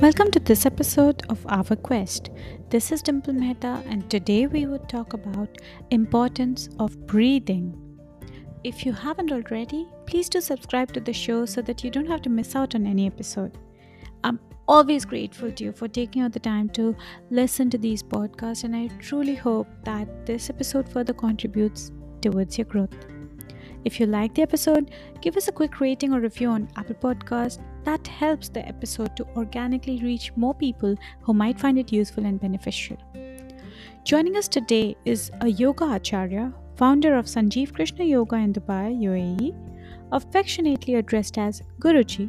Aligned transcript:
Welcome 0.00 0.30
to 0.32 0.40
this 0.40 0.66
episode 0.66 1.22
of 1.30 1.46
Our 1.48 1.74
Quest. 1.74 2.28
This 2.68 2.92
is 2.92 3.00
Dimple 3.00 3.32
Mehta 3.32 3.82
and 3.86 4.10
today 4.10 4.46
we 4.46 4.66
would 4.66 4.90
talk 4.90 5.14
about 5.14 5.48
importance 5.90 6.68
of 6.78 7.06
breathing. 7.06 7.74
If 8.62 8.84
you 8.84 8.92
haven't 8.92 9.32
already, 9.32 9.88
please 10.04 10.28
do 10.28 10.42
subscribe 10.42 10.92
to 10.92 11.00
the 11.00 11.14
show 11.14 11.46
so 11.46 11.62
that 11.62 11.82
you 11.82 11.90
don't 11.90 12.06
have 12.08 12.20
to 12.22 12.28
miss 12.28 12.54
out 12.54 12.74
on 12.74 12.86
any 12.86 13.06
episode. 13.06 13.56
I'm 14.22 14.38
always 14.68 15.06
grateful 15.06 15.50
to 15.50 15.64
you 15.64 15.72
for 15.72 15.88
taking 15.88 16.20
out 16.20 16.32
the 16.32 16.40
time 16.40 16.68
to 16.70 16.94
listen 17.30 17.70
to 17.70 17.78
these 17.78 18.02
podcasts 18.02 18.64
and 18.64 18.76
I 18.76 18.88
truly 18.98 19.34
hope 19.34 19.66
that 19.84 20.26
this 20.26 20.50
episode 20.50 20.86
further 20.90 21.14
contributes 21.14 21.90
towards 22.20 22.58
your 22.58 22.66
growth. 22.66 22.94
If 23.86 24.00
you 24.00 24.06
like 24.06 24.34
the 24.34 24.42
episode, 24.42 24.90
give 25.20 25.36
us 25.36 25.46
a 25.46 25.52
quick 25.52 25.78
rating 25.80 26.12
or 26.12 26.18
review 26.20 26.48
on 26.48 26.68
Apple 26.74 26.96
Podcast. 26.96 27.60
That 27.84 28.04
helps 28.04 28.48
the 28.48 28.66
episode 28.66 29.16
to 29.16 29.24
organically 29.36 30.00
reach 30.02 30.32
more 30.34 30.54
people 30.54 30.96
who 31.20 31.32
might 31.32 31.60
find 31.60 31.78
it 31.78 31.92
useful 31.92 32.26
and 32.26 32.40
beneficial. 32.40 32.96
Joining 34.02 34.36
us 34.36 34.48
today 34.48 34.96
is 35.04 35.30
a 35.40 35.46
yoga 35.46 35.84
acharya, 35.84 36.52
founder 36.74 37.14
of 37.14 37.26
Sanjeev 37.26 37.74
Krishna 37.74 38.04
Yoga 38.04 38.34
in 38.34 38.52
Dubai, 38.52 38.90
UAE, 39.04 39.54
affectionately 40.10 40.96
addressed 40.96 41.38
as 41.38 41.62
Guruji. 41.78 42.28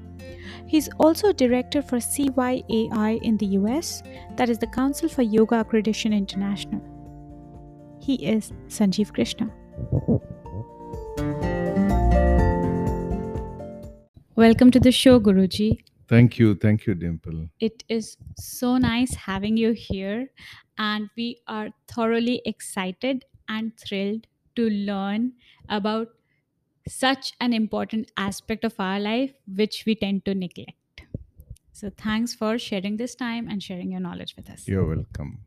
He's 0.67 0.89
also 1.00 1.34
director 1.34 1.81
for 1.81 1.98
CYAI 1.98 3.20
in 3.23 3.36
the 3.38 3.48
US, 3.62 4.03
that 4.36 4.52
is 4.52 4.59
the 4.59 4.67
Council 4.67 5.09
for 5.09 5.23
Yoga 5.23 5.64
Accreditation 5.64 6.14
International. 6.14 6.81
He 8.00 8.14
is 8.23 8.53
Sanjeev 8.67 9.12
Krishna. 9.12 9.52
Welcome 14.38 14.70
to 14.70 14.80
the 14.80 14.91
show, 14.91 15.20
Guruji. 15.20 15.80
Thank 16.08 16.38
you. 16.38 16.54
Thank 16.54 16.86
you, 16.86 16.94
Dimple. 16.94 17.50
It 17.59 17.84
is 17.90 18.18
so 18.38 18.78
nice 18.78 19.16
having 19.16 19.58
you 19.58 19.72
here, 19.72 20.30
and 20.78 21.09
we 21.17 21.39
are 21.48 21.70
thoroughly 21.88 22.44
excited 22.45 23.26
and 23.50 23.72
thrilled 23.80 24.28
to 24.56 24.70
learn 24.70 25.31
about 25.70 26.09
such 26.88 27.34
an 27.42 27.52
important 27.52 28.11
aspect 28.16 28.64
of 28.64 28.76
our 28.78 29.00
life 29.00 29.34
which 29.56 29.86
we 29.88 29.95
tend 29.95 30.23
to 30.26 30.36
neglect. 30.36 31.02
So, 31.73 31.89
thanks 31.89 32.36
for 32.36 32.59
sharing 32.59 32.98
this 32.98 33.16
time 33.16 33.50
and 33.50 33.64
sharing 33.64 33.89
your 33.89 34.02
knowledge 34.02 34.36
with 34.38 34.52
us. 34.52 34.67
You're 34.67 34.86
welcome. 34.86 35.39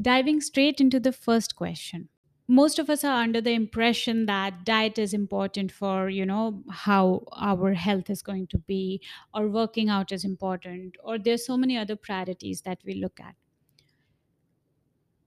Diving 0.00 0.40
straight 0.40 0.80
into 0.80 0.98
the 0.98 1.12
first 1.12 1.56
question 1.56 2.08
most 2.48 2.78
of 2.78 2.90
us 2.90 3.04
are 3.04 3.22
under 3.22 3.40
the 3.40 3.52
impression 3.52 4.26
that 4.26 4.64
diet 4.64 4.98
is 4.98 5.14
important 5.14 5.72
for 5.72 6.08
you 6.08 6.24
know 6.26 6.62
how 6.70 7.24
our 7.32 7.72
health 7.74 8.10
is 8.10 8.22
going 8.22 8.46
to 8.48 8.58
be 8.58 9.02
or 9.34 9.48
working 9.48 9.88
out 9.88 10.12
is 10.12 10.24
important 10.24 10.96
or 11.02 11.18
there's 11.18 11.46
so 11.46 11.56
many 11.56 11.76
other 11.76 11.96
priorities 11.96 12.62
that 12.62 12.78
we 12.84 12.94
look 12.94 13.20
at. 13.20 13.34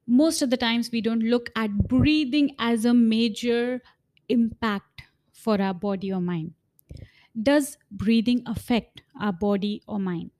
Most 0.07 0.41
of 0.41 0.49
the 0.49 0.57
times 0.57 0.91
we 0.91 0.99
don't 1.01 1.21
look 1.21 1.49
at 1.55 1.87
breathing 1.87 2.55
as 2.59 2.85
a 2.85 2.93
major 2.93 3.81
impact 4.29 5.01
for 5.33 5.61
our 5.61 5.73
body 5.73 6.11
or 6.11 6.21
mind. 6.21 6.53
Does 7.41 7.77
breathing 7.91 8.43
affect 8.47 9.03
our 9.19 9.33
body 9.33 9.83
or 9.87 9.99
mind? 9.99 10.31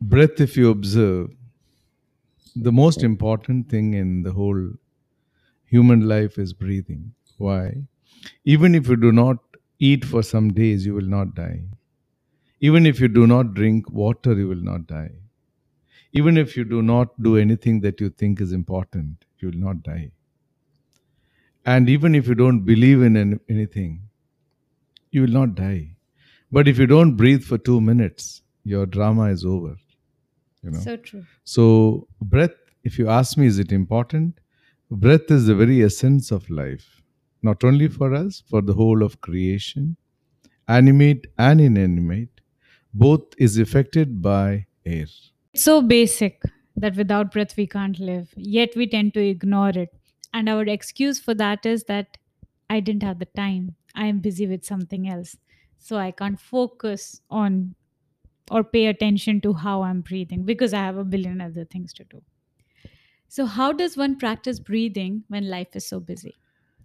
Breath, 0.00 0.40
if 0.40 0.56
you 0.56 0.70
observe, 0.70 1.30
the 2.56 2.72
most 2.72 3.02
important 3.02 3.68
thing 3.68 3.94
in 3.94 4.22
the 4.22 4.32
whole 4.32 4.72
human 5.74 6.06
life 6.14 6.38
is 6.44 6.52
breathing. 6.64 7.02
Why? 7.46 7.62
Even 8.54 8.74
if 8.80 8.88
you 8.92 8.96
do 9.04 9.12
not 9.20 9.60
eat 9.90 10.04
for 10.14 10.22
some 10.22 10.52
days, 10.58 10.86
you 10.86 10.94
will 10.98 11.12
not 11.16 11.34
die. 11.34 11.62
Even 12.68 12.86
if 12.90 13.00
you 13.04 13.08
do 13.20 13.26
not 13.26 13.54
drink 13.54 13.90
water, 14.02 14.34
you 14.42 14.48
will 14.48 14.64
not 14.72 14.86
die. 14.86 15.12
Even 16.20 16.36
if 16.42 16.56
you 16.56 16.64
do 16.74 16.80
not 16.90 17.16
do 17.28 17.36
anything 17.44 17.80
that 17.86 18.00
you 18.04 18.08
think 18.22 18.40
is 18.40 18.52
important, 18.58 19.24
you 19.40 19.50
will 19.50 19.62
not 19.68 19.82
die. 19.88 20.04
And 21.72 21.88
even 21.88 22.14
if 22.14 22.28
you 22.28 22.36
don't 22.42 22.60
believe 22.70 23.02
in 23.08 23.16
an- 23.16 23.40
anything, 23.48 23.92
you 25.10 25.22
will 25.26 25.36
not 25.40 25.54
die. 25.60 25.96
But 26.52 26.68
if 26.68 26.78
you 26.78 26.86
don't 26.86 27.16
breathe 27.22 27.42
for 27.50 27.58
two 27.58 27.80
minutes, 27.80 28.30
your 28.74 28.86
drama 28.86 29.24
is 29.36 29.44
over. 29.44 29.74
You 30.62 30.70
know. 30.70 30.80
so 30.80 30.96
true 30.96 31.24
So, 31.44 31.64
breath, 32.34 32.56
if 32.90 32.98
you 32.98 33.08
ask 33.08 33.36
me, 33.36 33.46
is 33.46 33.58
it 33.58 33.72
important? 33.72 34.40
Breath 34.90 35.30
is 35.30 35.46
the 35.46 35.54
very 35.54 35.82
essence 35.82 36.30
of 36.30 36.48
life, 36.48 37.02
not 37.42 37.64
only 37.64 37.88
for 37.88 38.14
us, 38.14 38.42
for 38.48 38.62
the 38.62 38.74
whole 38.74 39.02
of 39.02 39.20
creation, 39.20 39.96
animate 40.68 41.26
and 41.38 41.60
inanimate, 41.60 42.40
both 42.92 43.22
is 43.38 43.58
affected 43.58 44.22
by 44.22 44.66
air. 44.86 45.06
It's 45.52 45.64
so 45.64 45.82
basic 45.82 46.42
that 46.76 46.96
without 46.96 47.32
breath 47.32 47.56
we 47.56 47.66
can't 47.66 47.98
live, 47.98 48.32
yet 48.36 48.74
we 48.76 48.86
tend 48.86 49.14
to 49.14 49.20
ignore 49.20 49.70
it. 49.70 49.90
And 50.32 50.48
our 50.48 50.62
excuse 50.62 51.20
for 51.20 51.34
that 51.34 51.66
is 51.66 51.84
that 51.84 52.16
I 52.70 52.80
didn't 52.80 53.02
have 53.02 53.18
the 53.18 53.26
time. 53.26 53.76
I 53.94 54.06
am 54.06 54.20
busy 54.20 54.46
with 54.46 54.64
something 54.64 55.08
else. 55.08 55.36
So 55.78 55.96
I 55.96 56.10
can't 56.10 56.40
focus 56.40 57.20
on 57.30 57.74
or 58.50 58.64
pay 58.64 58.86
attention 58.86 59.40
to 59.42 59.52
how 59.54 59.82
I'm 59.82 60.00
breathing 60.00 60.44
because 60.44 60.74
I 60.74 60.78
have 60.78 60.96
a 60.96 61.04
billion 61.04 61.40
other 61.40 61.64
things 61.64 61.92
to 61.94 62.04
do. 62.04 62.22
So, 63.34 63.46
how 63.46 63.72
does 63.72 63.96
one 63.96 64.14
practice 64.14 64.60
breathing 64.60 65.24
when 65.26 65.48
life 65.50 65.74
is 65.74 65.84
so 65.84 65.98
busy? 65.98 66.36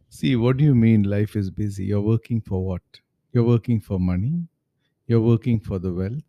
See, 0.09 0.35
what 0.35 0.57
do 0.57 0.63
you 0.63 0.73
mean 0.73 1.03
life 1.03 1.35
is 1.35 1.51
busy? 1.51 1.85
You're 1.85 2.01
working 2.01 2.41
for 2.41 2.65
what? 2.65 2.81
You're 3.31 3.43
working 3.43 3.79
for 3.79 3.99
money, 3.99 4.47
you're 5.05 5.21
working 5.21 5.59
for 5.59 5.77
the 5.77 5.93
wealth. 5.93 6.23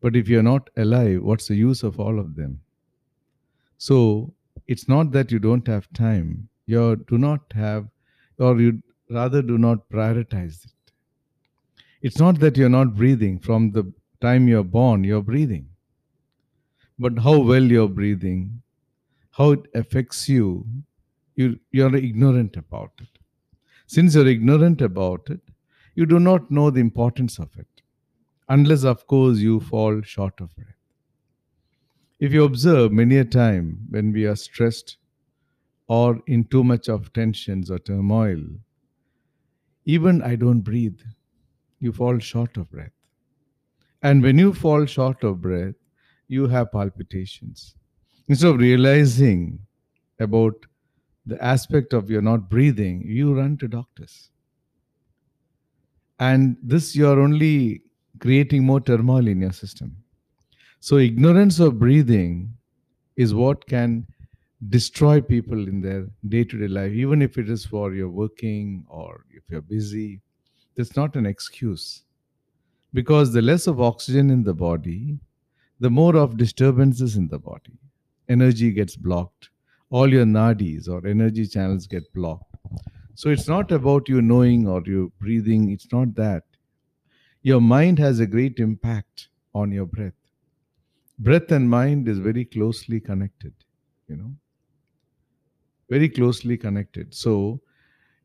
But 0.00 0.14
if 0.14 0.28
you're 0.28 0.44
not 0.44 0.70
alive, 0.76 1.20
what's 1.20 1.48
the 1.48 1.56
use 1.56 1.82
of 1.82 1.98
all 1.98 2.20
of 2.20 2.36
them? 2.36 2.60
So 3.76 4.32
it's 4.68 4.86
not 4.88 5.10
that 5.10 5.32
you 5.32 5.40
don't 5.40 5.66
have 5.66 5.92
time, 5.92 6.48
you 6.66 7.04
do 7.08 7.18
not 7.18 7.52
have, 7.52 7.88
or 8.38 8.60
you 8.60 8.80
rather 9.10 9.42
do 9.42 9.58
not 9.58 9.88
prioritize 9.88 10.64
it. 10.64 10.92
It's 12.02 12.20
not 12.20 12.38
that 12.38 12.56
you're 12.56 12.68
not 12.68 12.94
breathing. 12.94 13.40
From 13.40 13.72
the 13.72 13.92
time 14.20 14.46
you're 14.46 14.62
born, 14.78 15.02
you're 15.02 15.22
breathing. 15.22 15.70
But 17.00 17.18
how 17.18 17.40
well 17.40 17.64
you're 17.64 17.88
breathing, 17.88 18.62
how 19.36 19.50
it 19.52 19.66
affects 19.74 20.28
you, 20.28 20.66
you 21.34 21.58
you're 21.70 21.94
ignorant 21.96 22.56
about 22.56 22.92
it. 23.00 23.18
Since 23.86 24.14
you're 24.14 24.26
ignorant 24.26 24.80
about 24.80 25.28
it, 25.30 25.40
you 25.94 26.06
do 26.06 26.18
not 26.18 26.50
know 26.50 26.70
the 26.70 26.80
importance 26.80 27.38
of 27.38 27.50
it, 27.58 27.82
unless, 28.48 28.84
of 28.84 29.06
course, 29.06 29.38
you 29.38 29.60
fall 29.60 30.00
short 30.02 30.40
of 30.40 30.54
breath. 30.56 30.68
If 32.18 32.32
you 32.32 32.44
observe 32.44 32.92
many 32.92 33.18
a 33.18 33.24
time 33.24 33.86
when 33.90 34.12
we 34.12 34.24
are 34.24 34.36
stressed 34.36 34.96
or 35.86 36.20
in 36.26 36.44
too 36.44 36.64
much 36.64 36.88
of 36.88 37.12
tensions 37.12 37.70
or 37.70 37.78
turmoil, 37.78 38.42
even 39.84 40.22
I 40.22 40.36
don't 40.36 40.60
breathe, 40.60 41.00
you 41.78 41.92
fall 41.92 42.18
short 42.18 42.56
of 42.56 42.70
breath. 42.70 42.92
And 44.02 44.22
when 44.22 44.38
you 44.38 44.52
fall 44.54 44.86
short 44.86 45.22
of 45.24 45.42
breath, 45.42 45.74
you 46.26 46.48
have 46.48 46.72
palpitations. 46.72 47.74
Instead 48.28 48.48
of 48.48 48.58
realizing 48.58 49.58
about 50.18 50.54
the 51.26 51.42
aspect 51.42 51.92
of 51.92 52.10
you're 52.10 52.22
not 52.22 52.48
breathing, 52.48 53.02
you 53.06 53.34
run 53.34 53.56
to 53.58 53.68
doctors. 53.68 54.30
And 56.18 56.56
this 56.62 56.96
you're 56.96 57.20
only 57.20 57.82
creating 58.20 58.64
more 58.64 58.80
turmoil 58.80 59.26
in 59.26 59.40
your 59.40 59.52
system. 59.52 59.96
So, 60.80 60.98
ignorance 60.98 61.58
of 61.60 61.78
breathing 61.78 62.54
is 63.16 63.34
what 63.34 63.66
can 63.66 64.06
destroy 64.68 65.20
people 65.20 65.68
in 65.68 65.80
their 65.80 66.06
day 66.28 66.44
to 66.44 66.58
day 66.58 66.68
life, 66.68 66.92
even 66.92 67.22
if 67.22 67.38
it 67.38 67.50
is 67.50 67.66
for 67.66 67.92
your 67.94 68.08
working 68.08 68.84
or 68.88 69.24
if 69.30 69.42
you're 69.48 69.60
busy. 69.60 70.20
That's 70.76 70.96
not 70.96 71.16
an 71.16 71.26
excuse. 71.26 72.02
Because 72.92 73.32
the 73.32 73.42
less 73.42 73.66
of 73.66 73.80
oxygen 73.80 74.30
in 74.30 74.42
the 74.44 74.54
body, 74.54 75.18
the 75.80 75.90
more 75.90 76.16
of 76.16 76.36
disturbances 76.36 77.16
in 77.16 77.28
the 77.28 77.38
body. 77.38 77.78
Energy 78.28 78.72
gets 78.72 78.96
blocked. 78.96 79.50
All 79.90 80.12
your 80.12 80.24
nadis 80.24 80.88
or 80.88 81.06
energy 81.06 81.46
channels 81.46 81.86
get 81.86 82.12
blocked. 82.12 82.56
So 83.14 83.30
it's 83.30 83.48
not 83.48 83.72
about 83.72 84.08
you 84.08 84.20
knowing 84.20 84.66
or 84.66 84.82
you 84.84 85.12
breathing, 85.18 85.70
it's 85.70 85.90
not 85.92 86.14
that. 86.16 86.42
Your 87.42 87.60
mind 87.60 87.98
has 87.98 88.20
a 88.20 88.26
great 88.26 88.58
impact 88.58 89.28
on 89.54 89.70
your 89.70 89.86
breath. 89.86 90.12
Breath 91.18 91.50
and 91.50 91.70
mind 91.70 92.08
is 92.08 92.18
very 92.18 92.44
closely 92.44 93.00
connected, 93.00 93.54
you 94.08 94.16
know, 94.16 94.34
very 95.88 96.08
closely 96.08 96.58
connected. 96.58 97.14
So 97.14 97.60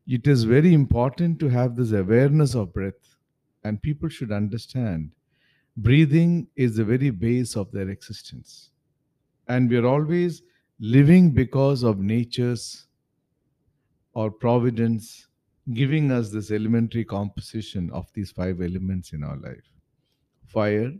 it 0.06 0.26
is 0.26 0.44
very 0.44 0.74
important 0.74 1.38
to 1.40 1.48
have 1.48 1.76
this 1.76 1.92
awareness 1.92 2.54
of 2.54 2.74
breath, 2.74 3.16
and 3.64 3.80
people 3.80 4.08
should 4.08 4.32
understand 4.32 5.12
breathing 5.76 6.48
is 6.56 6.76
the 6.76 6.84
very 6.84 7.08
base 7.08 7.56
of 7.56 7.70
their 7.72 7.88
existence. 7.88 8.71
And 9.48 9.68
we 9.68 9.76
are 9.76 9.86
always 9.86 10.42
living 10.80 11.30
because 11.30 11.82
of 11.82 11.98
nature's 11.98 12.86
or 14.14 14.30
providence 14.30 15.28
giving 15.72 16.10
us 16.10 16.30
this 16.30 16.50
elementary 16.50 17.04
composition 17.04 17.90
of 17.92 18.06
these 18.14 18.30
five 18.30 18.60
elements 18.60 19.12
in 19.12 19.22
our 19.22 19.36
life 19.36 19.64
fire, 20.48 20.92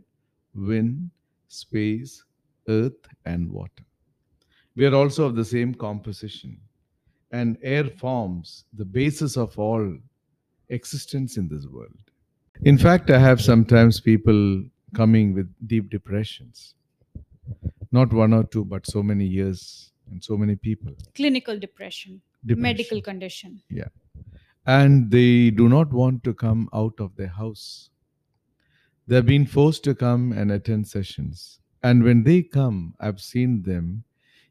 wind, 0.55 1.11
space, 1.47 2.23
earth, 2.67 3.07
and 3.25 3.51
water. 3.51 3.83
We 4.75 4.85
are 4.87 4.95
also 4.95 5.25
of 5.25 5.35
the 5.35 5.45
same 5.45 5.75
composition, 5.75 6.59
and 7.31 7.57
air 7.61 7.83
forms 7.85 8.65
the 8.73 8.85
basis 8.85 9.37
of 9.37 9.59
all 9.59 9.95
existence 10.69 11.37
in 11.37 11.47
this 11.47 11.67
world. 11.67 11.99
In 12.63 12.77
fact, 12.77 13.11
I 13.11 13.19
have 13.19 13.41
sometimes 13.41 13.99
people 13.99 14.63
coming 14.95 15.33
with 15.35 15.53
deep 15.67 15.91
depressions, 15.91 16.73
not 17.93 18.11
one 18.11 18.33
or 18.33 18.43
two, 18.43 18.65
but 18.65 18.85
so 18.85 19.01
many 19.03 19.25
years 19.25 19.91
and 20.09 20.23
so 20.23 20.35
many 20.37 20.55
people. 20.55 20.93
Clinical 21.15 21.57
depression, 21.57 22.21
Depression. 22.45 22.61
medical 22.61 23.01
condition. 23.01 23.61
Yeah. 23.69 23.87
And 24.65 25.11
they 25.11 25.49
do 25.49 25.69
not 25.69 25.91
want 25.91 26.23
to 26.23 26.33
come 26.33 26.69
out 26.73 26.93
of 26.99 27.15
their 27.15 27.27
house. 27.27 27.89
They've 29.07 29.25
been 29.25 29.45
forced 29.45 29.83
to 29.85 29.95
come 29.95 30.31
and 30.31 30.51
attend 30.51 30.87
sessions. 30.87 31.59
And 31.83 32.03
when 32.03 32.23
they 32.23 32.41
come, 32.41 32.95
I've 32.99 33.19
seen 33.19 33.63
them, 33.63 34.05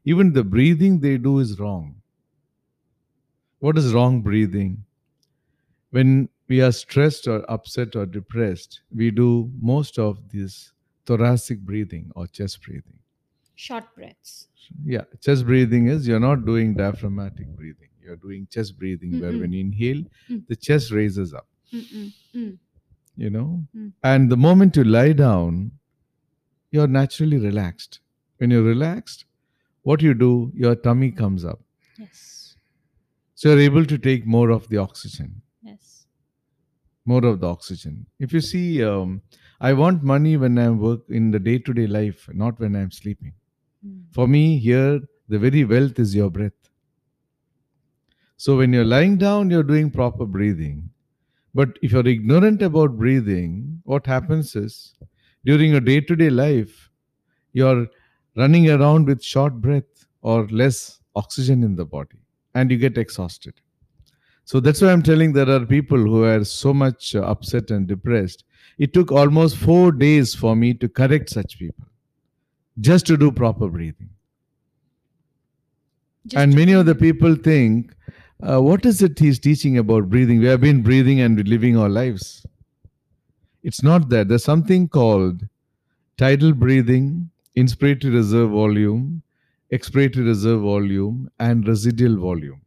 even 0.05 0.33
the 0.33 0.43
breathing 0.43 0.99
they 0.99 1.17
do 1.17 1.39
is 1.39 1.59
wrong. 1.59 1.95
What 3.59 3.77
is 3.77 3.93
wrong 3.93 4.21
breathing? 4.21 4.85
When 5.89 6.29
we 6.47 6.61
are 6.61 6.71
stressed 6.71 7.27
or 7.27 7.49
upset 7.49 7.95
or 7.95 8.05
depressed, 8.05 8.81
we 8.93 9.09
do 9.09 9.51
most 9.59 9.97
of 9.97 10.29
this 10.31 10.73
thoracic 11.05 11.59
breathing 11.61 12.11
or 12.15 12.27
chest 12.27 12.61
breathing. 12.61 12.99
Short 13.55 13.83
breaths. 13.95 14.47
Yeah, 14.85 15.03
chest 15.21 15.45
breathing 15.45 15.87
is 15.87 16.07
you're 16.07 16.19
not 16.19 16.45
doing 16.45 16.73
diaphragmatic 16.73 17.47
breathing. 17.55 17.89
You're 18.01 18.15
doing 18.17 18.47
chest 18.51 18.77
breathing 18.77 19.19
where 19.21 19.31
Mm-mm. 19.31 19.41
when 19.41 19.53
you 19.53 19.61
inhale, 19.61 20.03
Mm. 20.29 20.47
the 20.47 20.55
chest 20.55 20.91
raises 20.91 21.33
up, 21.33 21.47
Mm-mm. 21.71 22.11
Mm. 22.35 22.57
you 23.15 23.29
know? 23.29 23.63
Mm. 23.75 23.91
And 24.03 24.29
the 24.31 24.37
moment 24.37 24.75
you 24.75 24.83
lie 24.83 25.13
down, 25.13 25.71
you're 26.71 26.87
naturally 26.87 27.37
relaxed. 27.37 27.99
When 28.37 28.51
you're 28.51 28.63
relaxed, 28.63 29.25
what 29.83 30.01
you 30.01 30.13
do, 30.13 30.51
your 30.55 30.75
tummy 30.75 31.11
comes 31.11 31.45
up. 31.45 31.61
Yes. 31.97 32.55
So 33.35 33.49
you're 33.49 33.59
able 33.59 33.85
to 33.85 33.97
take 33.97 34.25
more 34.25 34.49
of 34.49 34.67
the 34.69 34.77
oxygen, 34.77 35.41
Yes. 35.61 36.05
more 37.05 37.23
of 37.25 37.39
the 37.41 37.47
oxygen. 37.47 38.05
If 38.19 38.33
you 38.33 38.41
see, 38.41 38.83
um, 38.83 39.21
I 39.61 39.73
want 39.73 40.03
money 40.03 40.35
when 40.37 40.57
I 40.57 40.69
work 40.71 41.01
in 41.09 41.31
the 41.31 41.39
day 41.39 41.59
to 41.59 41.73
day 41.73 41.87
life, 41.87 42.27
not 42.33 42.59
when 42.59 42.75
I'm 42.75 42.91
sleeping. 42.91 43.33
Mm. 43.85 44.03
For 44.11 44.27
me, 44.27 44.57
here, 44.57 45.01
the 45.29 45.39
very 45.39 45.63
wealth 45.65 45.99
is 45.99 46.15
your 46.15 46.29
breath. 46.29 46.51
So 48.37 48.57
when 48.57 48.73
you're 48.73 48.85
lying 48.85 49.17
down, 49.17 49.49
you're 49.49 49.63
doing 49.63 49.89
proper 49.89 50.25
breathing. 50.25 50.89
But 51.53 51.77
if 51.81 51.91
you're 51.91 52.07
ignorant 52.07 52.61
about 52.61 52.97
breathing, 52.97 53.81
what 53.83 54.05
happens 54.05 54.55
is 54.55 54.95
during 55.45 55.71
your 55.71 55.81
day 55.81 56.01
to 56.01 56.15
day 56.15 56.29
life, 56.29 56.89
you're 57.53 57.87
running 58.35 58.69
around 58.69 59.05
with 59.05 59.23
short 59.23 59.61
breath 59.61 60.07
or 60.21 60.47
less 60.47 60.99
oxygen 61.15 61.63
in 61.63 61.75
the 61.75 61.85
body 61.85 62.17
and 62.55 62.71
you 62.71 62.77
get 62.77 62.97
exhausted. 62.97 63.53
So 64.45 64.59
that's 64.59 64.81
why 64.81 64.91
I'm 64.91 65.03
telling 65.03 65.31
there 65.31 65.49
are 65.49 65.65
people 65.65 65.97
who 65.97 66.23
are 66.23 66.43
so 66.43 66.73
much 66.73 67.15
upset 67.15 67.71
and 67.71 67.87
depressed. 67.87 68.43
It 68.77 68.93
took 68.93 69.11
almost 69.11 69.57
four 69.57 69.91
days 69.91 70.33
for 70.33 70.55
me 70.55 70.73
to 70.73 70.89
correct 70.89 71.29
such 71.29 71.59
people 71.59 71.85
just 72.79 73.05
to 73.07 73.17
do 73.17 73.31
proper 73.31 73.69
breathing. 73.69 74.09
Just 76.27 76.41
and 76.41 76.55
many 76.55 76.71
of 76.71 76.85
the 76.85 76.95
people 76.95 77.35
think, 77.35 77.93
uh, 78.41 78.61
what 78.61 78.85
is 78.85 79.01
it 79.01 79.19
he's 79.19 79.39
teaching 79.39 79.77
about 79.77 80.09
breathing? 80.09 80.39
We 80.39 80.45
have 80.45 80.61
been 80.61 80.81
breathing 80.81 81.19
and 81.21 81.45
living 81.47 81.77
our 81.77 81.89
lives. 81.89 82.45
It's 83.61 83.83
not 83.83 84.09
that. 84.09 84.27
There's 84.27 84.43
something 84.43 84.87
called 84.89 85.47
tidal 86.17 86.53
breathing, 86.53 87.29
inspiratory 87.57 88.13
reserve 88.13 88.51
volume, 88.51 89.23
expiratory 89.71 90.25
reserve 90.25 90.61
volume, 90.61 91.29
and 91.39 91.67
residual 91.67 92.17
volume. 92.17 92.61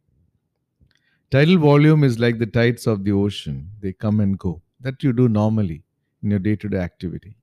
Tidal 1.29 1.57
volume 1.57 2.03
is 2.03 2.19
like 2.19 2.39
the 2.39 2.45
tides 2.45 2.87
of 2.87 3.03
the 3.03 3.11
ocean, 3.11 3.69
they 3.81 3.93
come 3.93 4.19
and 4.19 4.37
go. 4.37 4.61
That 4.79 5.03
you 5.03 5.13
do 5.13 5.27
normally 5.27 5.83
in 6.23 6.31
your 6.31 6.39
day 6.39 6.55
to 6.55 6.69
day 6.69 6.77
activity. 6.77 7.35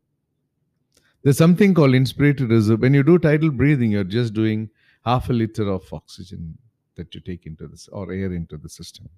There's 1.25 1.39
something 1.39 1.73
called 1.73 1.93
inspiratory 1.93 2.51
reserve. 2.51 2.81
When 2.81 2.93
you 2.93 3.03
do 3.03 3.19
tidal 3.19 3.51
breathing, 3.51 3.91
you're 3.91 4.05
just 4.05 4.35
doing 4.35 4.69
half 5.07 5.31
a 5.31 5.33
liter 5.33 5.69
of 5.71 5.91
oxygen 5.91 6.59
that 6.97 7.15
you 7.15 7.21
take 7.23 7.47
into 7.47 7.67
this 7.67 7.89
or 7.89 8.13
air 8.13 8.33
into 8.33 8.59
the 8.59 8.69
system. 8.69 9.09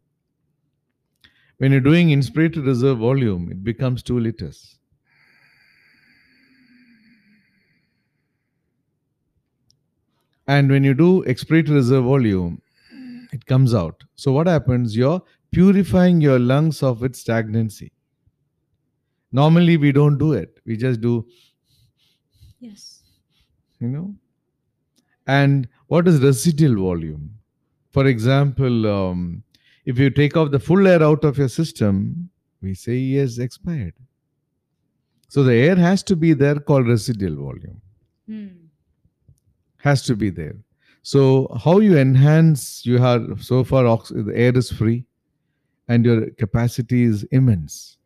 When 1.58 1.73
you're 1.73 1.81
doing 1.81 2.11
inspiratory 2.11 2.64
reserve 2.64 2.99
volume, 2.99 3.50
it 3.50 3.64
becomes 3.64 4.05
two 4.05 4.20
liters. 4.20 4.79
And 10.47 10.70
when 10.70 10.85
you 10.85 10.94
do 10.94 11.25
expiratory 11.25 11.75
reserve 11.75 12.05
volume, 12.05 12.62
it 13.32 13.44
comes 13.47 13.75
out. 13.75 14.05
So 14.14 14.31
what 14.31 14.47
happens? 14.47 14.97
You're 14.97 15.20
purifying 15.50 16.20
your 16.20 16.38
lungs 16.38 16.85
of 16.85 17.03
its 17.03 17.19
stagnancy. 17.19 17.91
Normally 19.32 19.76
we 19.76 19.91
don't 19.91 20.19
do 20.19 20.35
it. 20.35 20.61
We 20.64 20.76
just 20.76 21.00
do 21.00 21.26
Yes. 22.61 23.03
you 23.81 23.88
know? 23.88 24.14
And 25.26 25.69
what 25.88 26.08
is 26.08 26.20
residual 26.23 26.76
volume? 26.82 27.31
For 27.91 28.06
example 28.06 28.87
um, 28.87 29.43
if 29.85 29.99
you 29.99 30.11
take 30.11 30.37
off 30.37 30.50
the 30.50 30.58
full 30.58 30.87
air 30.87 31.03
out 31.03 31.25
of 31.25 31.38
your 31.38 31.49
system 31.49 32.31
we 32.62 32.75
say 32.75 32.93
he 32.99 33.14
has 33.17 33.38
expired. 33.38 33.94
So 35.29 35.43
the 35.43 35.55
air 35.55 35.76
has 35.76 36.03
to 36.05 36.17
be 36.17 36.32
there 36.32 36.56
called 36.58 36.87
residual 36.87 37.37
volume. 37.37 37.81
Mm. 38.29 38.56
has 39.76 40.03
to 40.03 40.17
be 40.17 40.31
there. 40.31 40.56
So 41.03 41.49
how 41.64 41.79
you 41.79 41.97
enhance 41.97 42.85
you 42.85 42.99
have 42.99 43.43
so 43.44 43.62
far 43.62 43.87
ox- 43.87 44.08
the 44.08 44.32
air 44.35 44.56
is 44.56 44.70
free 44.73 45.05
and 45.88 46.05
your 46.05 46.31
capacity 46.31 47.05
is 47.05 47.23
immense. 47.31 47.99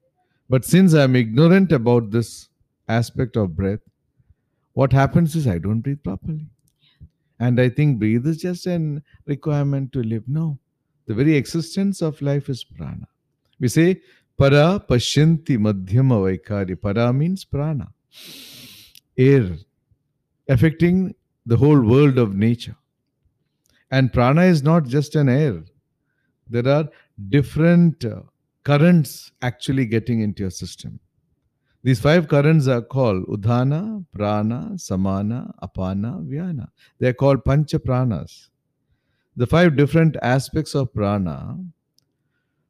But 0.51 0.65
since 0.65 0.93
i'm 0.95 1.17
ignorant 1.17 1.73
about 1.73 2.11
this 2.11 2.49
aspect 2.89 3.37
of 3.37 3.57
breath 3.57 3.81
what 4.75 4.93
happens 4.93 5.37
is 5.37 5.47
i 5.47 5.59
don't 5.59 5.81
breathe 5.81 6.03
properly. 6.03 6.47
And 7.39 7.61
i 7.61 7.69
think 7.69 7.99
breathe 7.99 8.27
is 8.27 8.39
just 8.39 8.67
an 8.67 9.03
requirement 9.27 9.93
to 9.93 10.03
live. 10.03 10.25
No 10.27 10.59
the 11.11 11.15
very 11.15 11.35
existence 11.35 12.03
of 12.03 12.23
life 12.23 12.49
is 12.49 12.63
prana. 12.63 13.09
We 13.59 13.67
say 13.67 14.01
para 14.39 14.79
pashyanti 14.89 15.57
madhyama 15.59 16.19
vaikari. 16.25 16.81
Para 16.81 17.13
means 17.13 17.45
prana. 17.45 17.89
Air 19.17 19.57
affecting 20.49 21.15
the 21.47 21.57
whole 21.57 21.81
world 21.81 22.17
of 22.17 22.37
nature. 22.37 22.77
And 23.91 24.13
prana 24.13 24.43
is 24.43 24.63
not 24.63 24.85
just 24.85 25.17
an 25.17 25.29
air, 25.29 25.65
there 26.49 26.69
are 26.69 26.89
different 27.29 28.05
uh, 28.05 28.21
currents 28.63 29.33
actually 29.43 29.87
getting 29.87 30.21
into 30.21 30.45
your 30.45 30.51
system. 30.51 31.01
These 31.83 32.01
five 32.01 32.29
currents 32.29 32.69
are 32.69 32.83
called 32.83 33.25
Udhana, 33.27 34.05
Prana, 34.13 34.77
Samana, 34.77 35.55
Apana, 35.63 36.23
Vyana. 36.27 36.69
They 36.99 37.09
are 37.09 37.15
called 37.15 37.43
Pancha 37.45 37.79
Pranas. 37.79 38.49
The 39.35 39.47
five 39.47 39.77
different 39.77 40.17
aspects 40.21 40.75
of 40.75 40.93
prana 40.93 41.59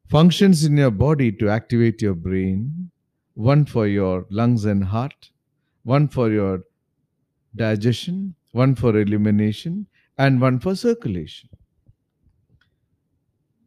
functions 0.09 0.65
in 0.65 0.77
your 0.77 0.93
body 0.93 1.33
to 1.33 1.49
activate 1.49 2.01
your 2.03 2.15
brain, 2.15 2.91
one 3.35 3.65
for 3.65 3.89
your 3.89 4.27
lungs 4.31 4.65
and 4.65 4.85
heart, 4.85 5.31
one 5.83 6.07
for 6.07 6.31
your 6.31 6.63
digestion, 7.57 8.35
one 8.53 8.77
for 8.77 8.97
elimination, 8.97 9.87
and 10.19 10.41
one 10.41 10.61
for 10.61 10.77
circulation. 10.77 11.49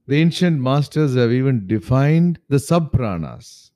The 0.07 0.17
ancient 0.17 0.61
masters 0.61 1.15
have 1.15 1.31
even 1.31 1.67
defined 1.67 2.39
the 2.47 2.57
subpranas 2.57 3.71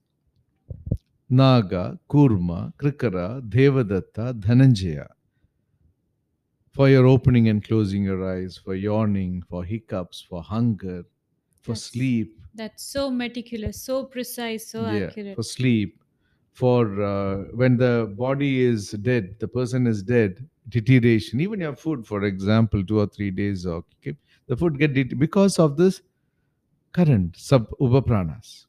Naga, 1.29 2.00
Kurma, 2.10 2.74
Krikara, 2.77 3.41
Devadatta, 3.41 4.34
Dhananjaya. 4.39 5.07
For 6.72 6.88
your 6.89 7.05
opening 7.05 7.50
and 7.50 7.63
closing 7.63 8.03
your 8.03 8.24
eyes, 8.29 8.57
for 8.57 8.75
yawning, 8.75 9.41
for 9.50 9.63
hiccups, 9.63 10.22
for 10.22 10.41
hunger, 10.43 11.03
for 11.62 11.72
That's- 11.72 11.84
sleep, 11.84 12.39
That's 12.53 12.84
so 12.84 13.10
meticulous, 13.12 13.81
so 13.81 14.05
precise, 14.05 14.67
so 14.67 14.86
accurate. 14.86 15.36
for 15.36 15.43
sleep, 15.43 16.01
for 16.53 17.01
uh, 17.01 17.43
when 17.53 17.77
the 17.77 18.13
body 18.17 18.62
is 18.62 18.91
dead, 18.91 19.36
the 19.39 19.48
person 19.48 19.86
is 19.88 20.01
dead, 20.03 20.48
deterioration. 20.69 21.39
Even 21.41 21.60
your 21.62 21.75
food, 21.75 22.05
for 22.07 22.24
example, 22.24 22.84
two 22.86 23.00
or 23.00 23.07
three 23.07 23.31
days, 23.31 23.65
or 23.65 23.84
okay, 24.01 24.15
the 24.48 24.55
food 24.55 24.77
get 24.79 24.93
det- 24.93 25.17
because 25.19 25.60
of 25.60 25.77
this 25.77 26.01
current 26.93 27.36
sub 27.38 27.69
upapranas. 27.81 28.66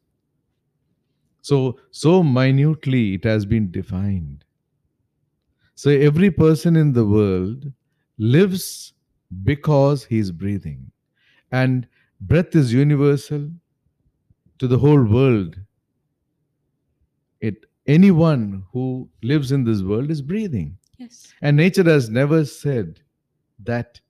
So 1.41 1.79
so 1.91 2.23
minutely 2.23 3.13
it 3.15 3.25
has 3.25 3.45
been 3.45 3.71
defined. 3.71 4.45
So 5.75 5.89
every 5.89 6.29
person 6.29 6.75
in 6.75 6.93
the 6.93 7.05
world 7.07 7.73
lives 8.17 8.93
because 9.43 10.05
he 10.05 10.17
is 10.19 10.31
breathing, 10.31 10.91
and 11.51 11.87
breath 12.21 12.55
is 12.55 12.73
universal 12.73 13.51
to 14.59 14.67
the 14.67 14.77
whole 14.77 15.03
world 15.03 15.59
it 17.41 17.65
anyone 17.87 18.65
who 18.71 19.09
lives 19.23 19.51
in 19.51 19.63
this 19.63 19.81
world 19.81 20.11
is 20.11 20.21
breathing 20.21 20.77
Yes. 20.97 21.33
And 21.41 21.57
nature 21.57 21.83
has 21.85 22.09
never 22.09 22.45
said 22.45 23.01
that 23.63 24.01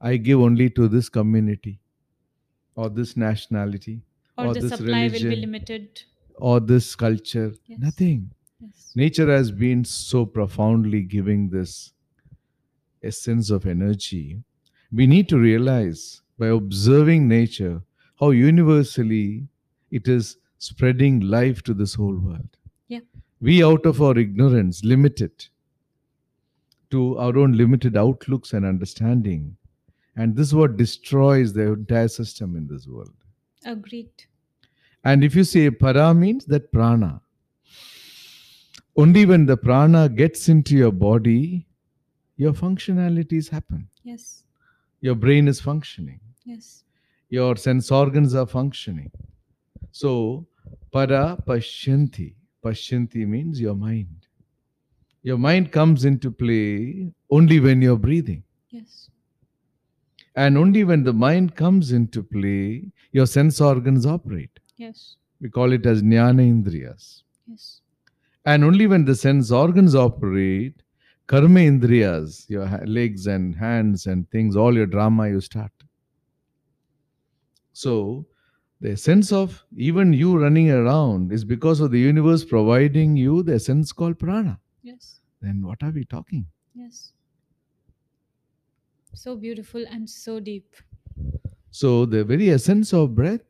I 0.00 0.16
give 0.18 0.40
only 0.40 0.70
to 0.70 0.88
this 0.88 1.08
community 1.08 1.80
or 2.76 2.90
this 2.90 3.16
nationality 3.16 4.02
Or, 4.38 4.46
Or 4.46 4.54
the 4.54 4.60
this 4.60 4.78
supply 4.78 5.04
will 5.08 5.10
be 5.10 5.18
religion. 5.18 5.40
limited. 5.40 6.04
Or 6.36 6.60
this 6.60 6.94
culture. 6.94 7.52
Yes. 7.66 7.78
Nothing. 7.80 8.30
Yes. 8.60 8.92
Nature 8.94 9.30
has 9.30 9.50
been 9.50 9.84
so 9.84 10.24
profoundly 10.26 11.02
giving 11.02 11.48
this 11.48 11.92
essence 13.02 13.50
of 13.50 13.66
energy. 13.66 14.42
We 14.92 15.06
need 15.06 15.28
to 15.28 15.38
realize 15.38 16.22
by 16.38 16.48
observing 16.48 17.28
nature 17.28 17.82
how 18.18 18.30
universally 18.30 19.46
it 19.90 20.08
is 20.08 20.36
spreading 20.58 21.20
life 21.20 21.62
to 21.62 21.74
this 21.74 21.94
whole 21.94 22.16
world. 22.16 22.48
Yeah. 22.88 23.00
We, 23.40 23.62
out 23.62 23.84
of 23.86 24.00
our 24.00 24.16
ignorance, 24.18 24.84
limit 24.84 25.20
it 25.20 25.48
to 26.90 27.18
our 27.18 27.36
own 27.36 27.52
limited 27.52 27.96
outlooks 27.96 28.52
and 28.52 28.64
understanding. 28.64 29.56
And 30.16 30.36
this 30.36 30.48
is 30.48 30.54
what 30.54 30.76
destroys 30.76 31.52
the 31.52 31.72
entire 31.72 32.08
system 32.08 32.56
in 32.56 32.66
this 32.66 32.86
world. 32.86 33.12
Agreed. 33.64 34.12
And 35.04 35.22
if 35.22 35.34
you 35.34 35.44
say 35.44 35.70
para 35.70 36.14
means 36.14 36.46
that 36.46 36.72
prana. 36.72 37.20
Only 38.96 39.26
when 39.26 39.44
the 39.44 39.56
prana 39.56 40.08
gets 40.08 40.48
into 40.48 40.76
your 40.76 40.92
body, 40.92 41.66
your 42.36 42.52
functionalities 42.52 43.50
happen. 43.50 43.88
Yes. 44.02 44.44
Your 45.00 45.14
brain 45.14 45.46
is 45.46 45.60
functioning. 45.60 46.20
Yes. 46.44 46.84
Your 47.28 47.56
sense 47.56 47.90
organs 47.90 48.34
are 48.34 48.46
functioning. 48.46 49.10
So, 49.90 50.46
para 50.92 51.36
pashyanti. 51.46 52.34
Pashyanti 52.64 53.26
means 53.26 53.60
your 53.60 53.74
mind. 53.74 54.26
Your 55.22 55.38
mind 55.38 55.70
comes 55.70 56.04
into 56.04 56.30
play 56.30 57.12
only 57.30 57.60
when 57.60 57.82
you're 57.82 57.96
breathing. 57.96 58.42
Yes. 58.70 59.10
And 60.34 60.56
only 60.56 60.84
when 60.84 61.04
the 61.04 61.12
mind 61.12 61.54
comes 61.54 61.92
into 61.92 62.22
play, 62.22 62.90
your 63.12 63.26
sense 63.26 63.60
organs 63.60 64.06
operate. 64.06 64.60
Yes. 64.76 65.16
We 65.40 65.50
call 65.50 65.72
it 65.72 65.86
as 65.86 66.02
jnana 66.02 66.42
indriyas. 66.42 67.22
Yes. 67.46 67.80
And 68.44 68.64
only 68.64 68.86
when 68.86 69.04
the 69.04 69.14
sense 69.14 69.50
organs 69.50 69.94
operate, 69.94 70.82
karma 71.26 71.60
indriyas, 71.60 72.48
your 72.48 72.66
legs 72.86 73.26
and 73.26 73.54
hands 73.54 74.06
and 74.06 74.30
things, 74.30 74.56
all 74.56 74.74
your 74.74 74.86
drama 74.86 75.28
you 75.28 75.40
start. 75.40 75.72
So, 77.72 78.26
the 78.80 78.96
sense 78.96 79.32
of 79.32 79.64
even 79.76 80.12
you 80.12 80.38
running 80.38 80.70
around 80.70 81.32
is 81.32 81.44
because 81.44 81.80
of 81.80 81.90
the 81.90 81.98
universe 81.98 82.44
providing 82.44 83.16
you 83.16 83.42
the 83.42 83.58
sense 83.58 83.92
called 83.92 84.18
prana. 84.18 84.58
Yes. 84.82 85.20
Then 85.40 85.62
what 85.64 85.82
are 85.82 85.90
we 85.90 86.04
talking? 86.04 86.46
Yes. 86.74 87.12
So 89.14 89.36
beautiful 89.36 89.84
and 89.90 90.08
so 90.08 90.40
deep. 90.40 90.74
So, 91.70 92.04
the 92.04 92.24
very 92.24 92.50
essence 92.50 92.92
of 92.92 93.14
breath 93.14 93.40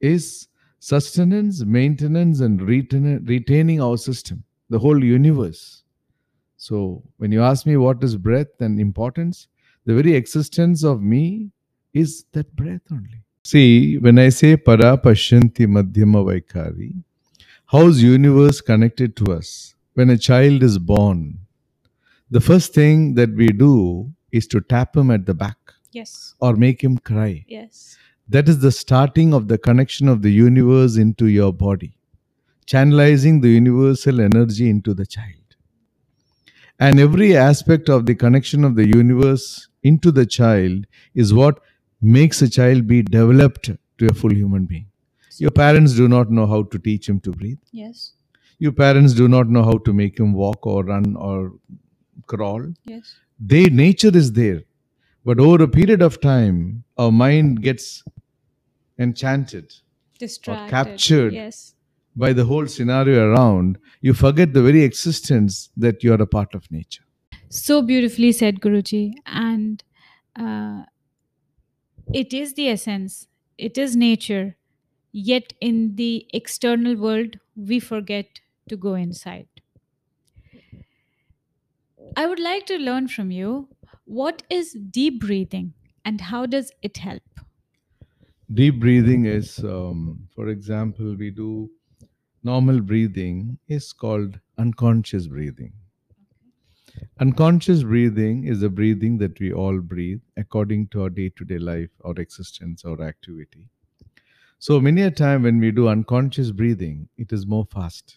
is 0.00 0.48
sustenance, 0.90 1.56
maintenance, 1.64 2.40
and 2.46 2.62
retain- 2.62 3.24
retaining 3.34 3.80
our 3.86 3.98
system, 4.08 4.42
the 4.70 4.78
whole 4.84 5.02
universe. 5.04 5.62
So, 6.56 7.02
when 7.18 7.32
you 7.32 7.42
ask 7.42 7.66
me 7.70 7.76
what 7.76 8.04
is 8.08 8.16
breath 8.28 8.60
and 8.66 8.80
importance, 8.80 9.48
the 9.84 9.94
very 9.94 10.14
existence 10.14 10.84
of 10.84 11.02
me 11.02 11.50
is 11.92 12.24
that 12.32 12.54
breath 12.60 12.82
only. 12.92 13.20
See, 13.44 13.98
when 13.98 14.18
I 14.18 14.28
say 14.30 14.56
para 14.56 14.92
pashyanti 14.98 15.66
madhyama 15.78 16.22
vaikari, 16.30 16.92
how's 17.66 18.02
universe 18.02 18.60
connected 18.60 19.16
to 19.16 19.32
us? 19.32 19.74
When 19.94 20.10
a 20.10 20.18
child 20.18 20.62
is 20.62 20.78
born, 20.78 21.38
the 22.30 22.40
first 22.40 22.74
thing 22.74 23.14
that 23.14 23.30
we 23.42 23.48
do 23.48 23.74
is 24.30 24.46
to 24.48 24.60
tap 24.60 24.96
him 24.96 25.10
at 25.10 25.26
the 25.26 25.34
back 25.34 25.58
Yes. 25.92 26.34
or 26.40 26.54
make 26.54 26.82
him 26.82 26.98
cry. 26.98 27.44
Yes. 27.48 27.96
That 28.28 28.48
is 28.48 28.58
the 28.58 28.72
starting 28.72 29.32
of 29.32 29.46
the 29.48 29.56
connection 29.56 30.08
of 30.08 30.22
the 30.22 30.30
universe 30.30 30.96
into 30.96 31.26
your 31.26 31.52
body, 31.52 31.96
channelizing 32.66 33.40
the 33.40 33.50
universal 33.50 34.20
energy 34.20 34.68
into 34.68 34.94
the 34.94 35.06
child. 35.06 35.56
And 36.78 36.98
every 37.00 37.36
aspect 37.36 37.88
of 37.88 38.04
the 38.04 38.14
connection 38.14 38.64
of 38.64 38.74
the 38.74 38.86
universe 38.86 39.68
into 39.82 40.10
the 40.10 40.26
child 40.26 40.86
is 41.14 41.32
what 41.32 41.60
makes 42.02 42.42
a 42.42 42.50
child 42.50 42.86
be 42.86 43.02
developed 43.02 43.70
to 43.98 44.06
a 44.06 44.12
full 44.12 44.34
human 44.34 44.66
being. 44.66 44.86
Your 45.38 45.50
parents 45.50 45.94
do 45.94 46.08
not 46.08 46.30
know 46.30 46.46
how 46.46 46.64
to 46.64 46.78
teach 46.78 47.08
him 47.08 47.20
to 47.20 47.30
breathe. 47.30 47.58
Yes. 47.70 48.12
Your 48.58 48.72
parents 48.72 49.12
do 49.12 49.28
not 49.28 49.48
know 49.48 49.62
how 49.62 49.78
to 49.78 49.92
make 49.92 50.18
him 50.18 50.32
walk 50.32 50.66
or 50.66 50.84
run 50.84 51.14
or 51.16 51.52
crawl. 52.26 52.66
Yes. 52.84 53.14
They 53.38 53.64
nature 53.66 54.14
is 54.16 54.32
there. 54.32 54.62
But 55.24 55.40
over 55.40 55.62
a 55.62 55.68
period 55.68 56.02
of 56.02 56.20
time, 56.20 56.84
our 56.96 57.12
mind 57.12 57.62
gets 57.62 58.02
enchanted 58.98 59.72
Distracted. 60.18 60.70
captured. 60.70 61.32
Yes. 61.32 61.74
by 62.16 62.32
the 62.32 62.46
whole 62.46 62.66
scenario 62.66 63.28
around, 63.30 63.78
you 64.00 64.14
forget 64.14 64.54
the 64.54 64.62
very 64.62 64.82
existence 64.82 65.68
that 65.76 66.02
you 66.02 66.12
are 66.14 66.22
a 66.22 66.26
part 66.26 66.54
of 66.54 66.70
nature. 66.70 67.04
So 67.50 67.82
beautifully 67.82 68.32
said, 68.32 68.60
Guruji. 68.60 69.12
And 69.26 69.84
uh, 70.34 70.84
it 72.12 72.32
is 72.32 72.54
the 72.54 72.68
essence, 72.70 73.28
it 73.58 73.76
is 73.76 73.96
nature. 73.96 74.56
Yet 75.12 75.52
in 75.60 75.96
the 75.96 76.26
external 76.32 76.96
world, 76.96 77.38
we 77.54 77.80
forget 77.80 78.40
to 78.68 78.76
go 78.76 78.94
inside. 78.94 79.48
I 82.16 82.26
would 82.26 82.40
like 82.40 82.66
to 82.66 82.78
learn 82.78 83.08
from 83.08 83.30
you 83.30 83.68
what 84.04 84.42
is 84.50 84.76
deep 84.90 85.20
breathing 85.20 85.74
and 86.04 86.20
how 86.20 86.46
does 86.46 86.70
it 86.82 86.98
help? 86.98 87.22
Deep 88.54 88.78
breathing 88.78 89.24
is, 89.26 89.58
um, 89.64 90.28
for 90.34 90.48
example, 90.48 91.16
we 91.16 91.30
do 91.30 91.68
normal 92.44 92.80
breathing 92.80 93.58
is 93.66 93.92
called 93.92 94.38
unconscious 94.56 95.26
breathing. 95.26 95.72
Unconscious 97.18 97.82
breathing 97.82 98.44
is 98.44 98.60
the 98.60 98.68
breathing 98.68 99.18
that 99.18 99.38
we 99.40 99.52
all 99.52 99.80
breathe 99.80 100.20
according 100.36 100.86
to 100.88 101.02
our 101.02 101.10
day 101.10 101.28
to 101.30 101.44
day 101.44 101.58
life, 101.58 101.90
our 102.04 102.14
existence, 102.14 102.84
our 102.84 103.02
activity. 103.02 103.68
So, 104.60 104.80
many 104.80 105.02
a 105.02 105.10
time 105.10 105.42
when 105.42 105.58
we 105.58 105.72
do 105.72 105.88
unconscious 105.88 106.52
breathing, 106.52 107.08
it 107.18 107.32
is 107.32 107.46
more 107.46 107.66
fast. 107.66 108.16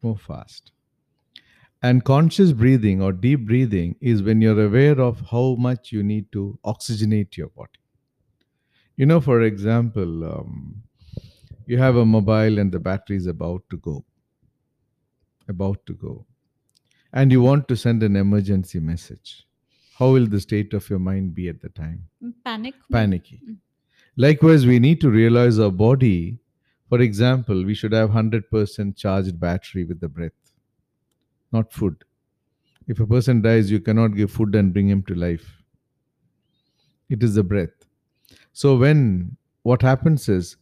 More 0.00 0.16
fast. 0.16 0.70
And 1.82 2.04
conscious 2.04 2.52
breathing 2.52 3.02
or 3.02 3.12
deep 3.12 3.46
breathing 3.46 3.96
is 4.00 4.22
when 4.22 4.40
you're 4.40 4.64
aware 4.64 5.00
of 5.00 5.20
how 5.30 5.56
much 5.58 5.90
you 5.90 6.04
need 6.04 6.30
to 6.32 6.58
oxygenate 6.64 7.36
your 7.36 7.48
body. 7.48 7.79
You 9.00 9.06
know, 9.06 9.18
for 9.18 9.40
example, 9.40 10.24
um, 10.30 10.82
you 11.64 11.78
have 11.78 11.96
a 11.96 12.04
mobile 12.04 12.58
and 12.58 12.70
the 12.70 12.78
battery 12.78 13.16
is 13.16 13.26
about 13.26 13.62
to 13.70 13.78
go. 13.78 14.04
About 15.48 15.86
to 15.86 15.94
go. 15.94 16.26
And 17.10 17.32
you 17.32 17.40
want 17.40 17.66
to 17.68 17.76
send 17.76 18.02
an 18.02 18.14
emergency 18.14 18.78
message. 18.78 19.46
How 19.98 20.10
will 20.10 20.26
the 20.26 20.38
state 20.38 20.74
of 20.74 20.90
your 20.90 20.98
mind 20.98 21.34
be 21.34 21.48
at 21.48 21.62
the 21.62 21.70
time? 21.70 22.08
Panic? 22.44 22.74
Panicky. 22.92 23.40
Mm. 23.42 23.56
Likewise, 24.18 24.66
we 24.66 24.78
need 24.78 25.00
to 25.00 25.08
realize 25.08 25.58
our 25.58 25.70
body. 25.70 26.38
For 26.90 27.00
example, 27.00 27.64
we 27.64 27.72
should 27.72 27.92
have 27.92 28.10
100% 28.10 28.96
charged 28.98 29.40
battery 29.40 29.84
with 29.84 30.00
the 30.00 30.10
breath, 30.10 30.52
not 31.50 31.72
food. 31.72 32.04
If 32.86 33.00
a 33.00 33.06
person 33.06 33.40
dies, 33.40 33.70
you 33.70 33.80
cannot 33.80 34.08
give 34.08 34.30
food 34.30 34.54
and 34.54 34.74
bring 34.74 34.90
him 34.90 35.02
to 35.04 35.14
life. 35.14 35.62
It 37.08 37.22
is 37.22 37.36
the 37.36 37.42
breath. 37.42 37.79
So, 38.52 38.76
when 38.76 39.36
what 39.62 39.82
happens 39.82 40.28
is 40.28 40.56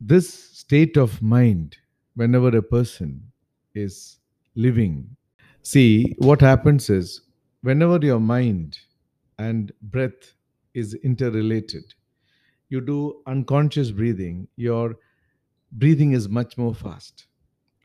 this 0.00 0.32
state 0.32 0.96
of 0.96 1.20
mind, 1.22 1.76
whenever 2.14 2.48
a 2.56 2.62
person 2.62 3.32
is 3.74 4.18
living, 4.54 5.16
see 5.62 6.14
what 6.18 6.40
happens 6.40 6.90
is 6.90 7.22
whenever 7.62 7.98
your 8.04 8.20
mind 8.20 8.78
and 9.38 9.72
breath 9.82 10.34
is 10.74 10.94
interrelated, 10.94 11.94
you 12.68 12.80
do 12.80 13.22
unconscious 13.26 13.90
breathing, 13.90 14.48
your 14.56 14.96
breathing 15.72 16.12
is 16.12 16.28
much 16.28 16.58
more 16.58 16.74
fast. 16.74 17.26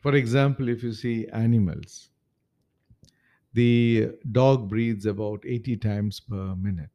For 0.01 0.15
example, 0.15 0.69
if 0.69 0.83
you 0.83 0.93
see 0.93 1.27
animals, 1.29 2.09
the 3.53 4.11
dog 4.31 4.69
breathes 4.69 5.05
about 5.05 5.43
80 5.45 5.77
times 5.77 6.19
per 6.19 6.55
minute. 6.55 6.89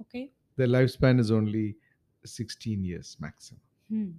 Okay. 0.00 0.30
Their 0.56 0.66
lifespan 0.68 1.18
is 1.18 1.30
only 1.30 1.76
16 2.24 2.84
years 2.84 3.16
maximum. 3.20 3.60
Hmm. 3.88 4.10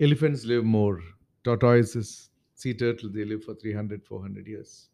Elephants 0.00 0.44
live 0.44 0.64
more. 0.64 1.02
Tortoises, 1.44 2.30
sea 2.54 2.74
turtle, 2.74 3.10
they 3.10 3.24
live 3.24 3.44
for 3.44 3.54
300, 3.54 4.04
400 4.04 4.46
years. 4.46 4.88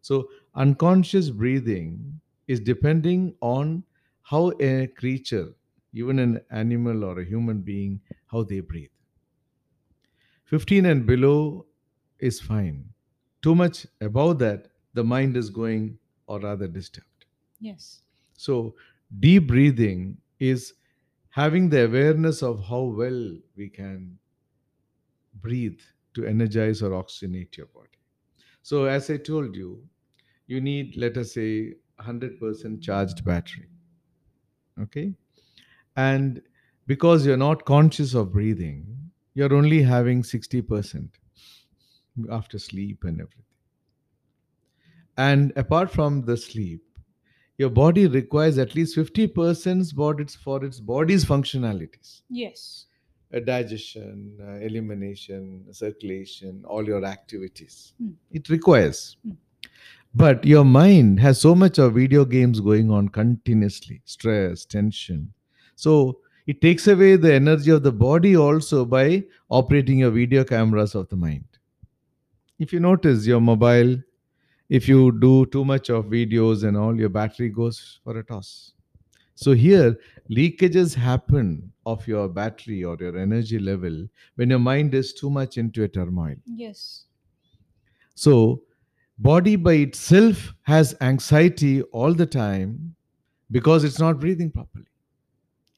So, 0.00 0.28
unconscious 0.54 1.30
breathing 1.30 2.20
is 2.46 2.60
depending 2.60 3.34
on 3.40 3.84
how 4.22 4.52
a 4.60 4.86
creature, 4.88 5.54
even 5.92 6.18
an 6.18 6.40
animal 6.50 7.04
or 7.04 7.20
a 7.20 7.24
human 7.24 7.60
being, 7.60 8.00
how 8.26 8.42
they 8.42 8.60
breathe. 8.60 8.90
15 10.44 10.86
and 10.86 11.06
below 11.06 11.66
is 12.18 12.40
fine. 12.40 12.88
Too 13.42 13.54
much 13.54 13.86
above 14.00 14.38
that, 14.40 14.68
the 14.94 15.04
mind 15.04 15.36
is 15.36 15.50
going 15.50 15.98
or 16.26 16.40
rather 16.40 16.66
disturbed. 16.68 17.26
Yes. 17.60 18.02
So, 18.34 18.74
deep 19.20 19.46
breathing 19.48 20.18
is 20.38 20.74
having 21.36 21.68
the 21.68 21.84
awareness 21.84 22.42
of 22.42 22.64
how 22.66 22.80
well 22.98 23.36
we 23.56 23.68
can 23.68 24.18
breathe 25.42 25.78
to 26.14 26.24
energize 26.24 26.82
or 26.82 26.92
oxygenate 26.92 27.58
your 27.58 27.66
body. 27.66 27.98
So, 28.62 28.86
as 28.86 29.10
I 29.10 29.18
told 29.18 29.54
you, 29.54 29.82
you 30.46 30.62
need, 30.62 30.96
let 30.96 31.18
us 31.18 31.34
say, 31.34 31.74
100% 32.00 32.80
charged 32.82 33.22
battery. 33.22 33.68
Okay. 34.80 35.12
And 35.96 36.40
because 36.86 37.26
you're 37.26 37.36
not 37.36 37.66
conscious 37.66 38.14
of 38.14 38.32
breathing, 38.32 38.86
you're 39.34 39.54
only 39.54 39.82
having 39.82 40.22
60% 40.22 41.10
after 42.30 42.58
sleep 42.58 43.04
and 43.04 43.20
everything. 43.20 43.44
And 45.18 45.52
apart 45.56 45.90
from 45.90 46.24
the 46.24 46.38
sleep, 46.38 46.85
your 47.58 47.70
body 47.70 48.06
requires 48.06 48.58
at 48.58 48.74
least 48.74 48.96
50% 48.96 49.94
for 49.94 50.20
its, 50.20 50.34
for 50.34 50.64
its 50.64 50.78
body's 50.80 51.24
functionalities 51.24 52.22
Yes. 52.28 52.86
uh, 53.34 53.40
digestion, 53.40 54.36
uh, 54.40 54.54
elimination, 54.64 55.64
circulation, 55.72 56.62
all 56.66 56.84
your 56.86 57.04
activities. 57.04 57.94
Hmm. 57.98 58.10
It 58.30 58.48
requires. 58.50 59.16
Hmm. 59.24 59.32
But 60.14 60.44
your 60.46 60.64
mind 60.64 61.20
has 61.20 61.40
so 61.40 61.54
much 61.54 61.78
of 61.78 61.94
video 61.94 62.24
games 62.24 62.60
going 62.60 62.90
on 62.90 63.08
continuously 63.10 64.00
stress, 64.04 64.64
tension. 64.64 65.32
So 65.74 66.20
it 66.46 66.60
takes 66.62 66.86
away 66.88 67.16
the 67.16 67.34
energy 67.34 67.70
of 67.70 67.82
the 67.82 67.92
body 67.92 68.34
also 68.36 68.84
by 68.86 69.24
operating 69.50 69.98
your 69.98 70.10
video 70.10 70.42
cameras 70.44 70.94
of 70.94 71.08
the 71.10 71.16
mind. 71.16 71.44
If 72.58 72.72
you 72.72 72.80
notice 72.80 73.26
your 73.26 73.40
mobile, 73.42 73.98
if 74.68 74.88
you 74.88 75.12
do 75.20 75.46
too 75.46 75.64
much 75.64 75.90
of 75.90 76.06
videos 76.06 76.66
and 76.66 76.76
all, 76.76 76.98
your 76.98 77.08
battery 77.08 77.48
goes 77.48 78.00
for 78.02 78.18
a 78.18 78.24
toss. 78.24 78.72
So 79.34 79.52
here, 79.52 79.96
leakages 80.30 80.94
happen 80.94 81.70
of 81.84 82.06
your 82.08 82.28
battery 82.28 82.82
or 82.84 82.96
your 82.98 83.16
energy 83.18 83.58
level 83.58 84.08
when 84.36 84.50
your 84.50 84.58
mind 84.58 84.94
is 84.94 85.12
too 85.12 85.28
much 85.30 85.58
into 85.58 85.82
a 85.84 85.88
turmoil. 85.88 86.36
Yes. 86.46 87.04
So, 88.14 88.62
body 89.18 89.56
by 89.56 89.74
itself 89.74 90.54
has 90.62 90.96
anxiety 91.02 91.82
all 91.82 92.14
the 92.14 92.26
time 92.26 92.96
because 93.50 93.84
it's 93.84 93.98
not 93.98 94.18
breathing 94.18 94.50
properly. 94.50 94.86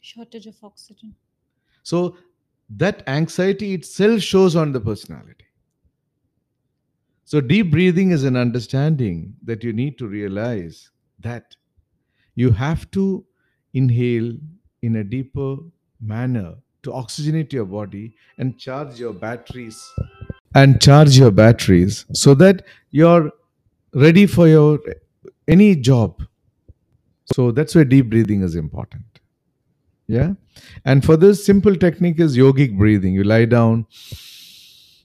Shortage 0.00 0.47
of 0.47 0.54
oxygen. 0.62 1.14
So, 1.83 2.16
that 2.71 3.02
anxiety 3.09 3.75
itself 3.75 4.21
shows 4.21 4.54
on 4.54 4.73
the 4.73 4.80
personality. 4.80 5.48
So, 7.30 7.42
deep 7.42 7.70
breathing 7.70 8.11
is 8.11 8.25
an 8.25 8.37
understanding 8.37 9.35
that 9.44 9.62
you 9.62 9.75
need 9.75 9.99
to 9.99 10.06
realize 10.06 10.90
that 11.20 11.56
you 12.37 12.52
have 12.52 12.90
to 12.92 13.23
inhale 13.75 14.32
in 14.80 14.97
a 14.97 15.04
deeper 15.04 15.56
manner 16.00 16.54
to 16.85 16.90
oxygenate 16.90 17.52
your 17.52 17.66
body 17.66 18.14
and 18.38 18.58
charge 18.58 18.99
your 18.99 19.12
batteries 19.12 19.78
and 20.54 20.80
charge 20.80 21.18
your 21.18 21.30
batteries 21.30 22.06
so 22.14 22.32
that 22.32 22.62
you're 22.92 23.30
ready 23.92 24.26
for 24.26 24.49
your 24.49 24.78
any 25.47 25.76
job. 25.76 26.23
So 27.35 27.50
that's 27.50 27.75
why 27.75 27.85
deep 27.85 28.08
breathing 28.08 28.40
is 28.40 28.54
important. 28.54 29.20
Yeah? 30.06 30.32
And 30.87 31.04
for 31.04 31.18
this 31.18 31.44
simple 31.44 31.76
technique 31.76 32.20
is 32.20 32.38
yogic 32.38 32.78
breathing. 32.78 33.12
You 33.12 33.25
lie 33.25 33.44
down. 33.44 33.85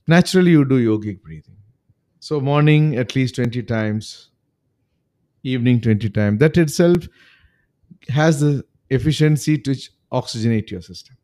Naturally 0.06 0.52
you 0.52 0.64
do 0.64 0.82
yogic 0.82 1.20
breathing 1.20 1.58
so 2.24 2.40
morning 2.40 2.96
at 2.96 3.14
least 3.14 3.34
20 3.36 3.62
times 3.70 4.12
evening 5.54 5.80
20 5.86 6.10
times 6.18 6.38
that 6.44 6.56
itself 6.62 7.08
has 8.08 8.40
the 8.40 8.52
efficiency 8.98 9.58
to 9.58 9.74
oxygenate 10.20 10.70
your 10.76 10.80
system 10.80 11.16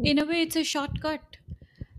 In 0.00 0.18
a 0.18 0.24
way, 0.24 0.42
it's 0.42 0.56
a 0.56 0.64
shortcut. 0.64 1.36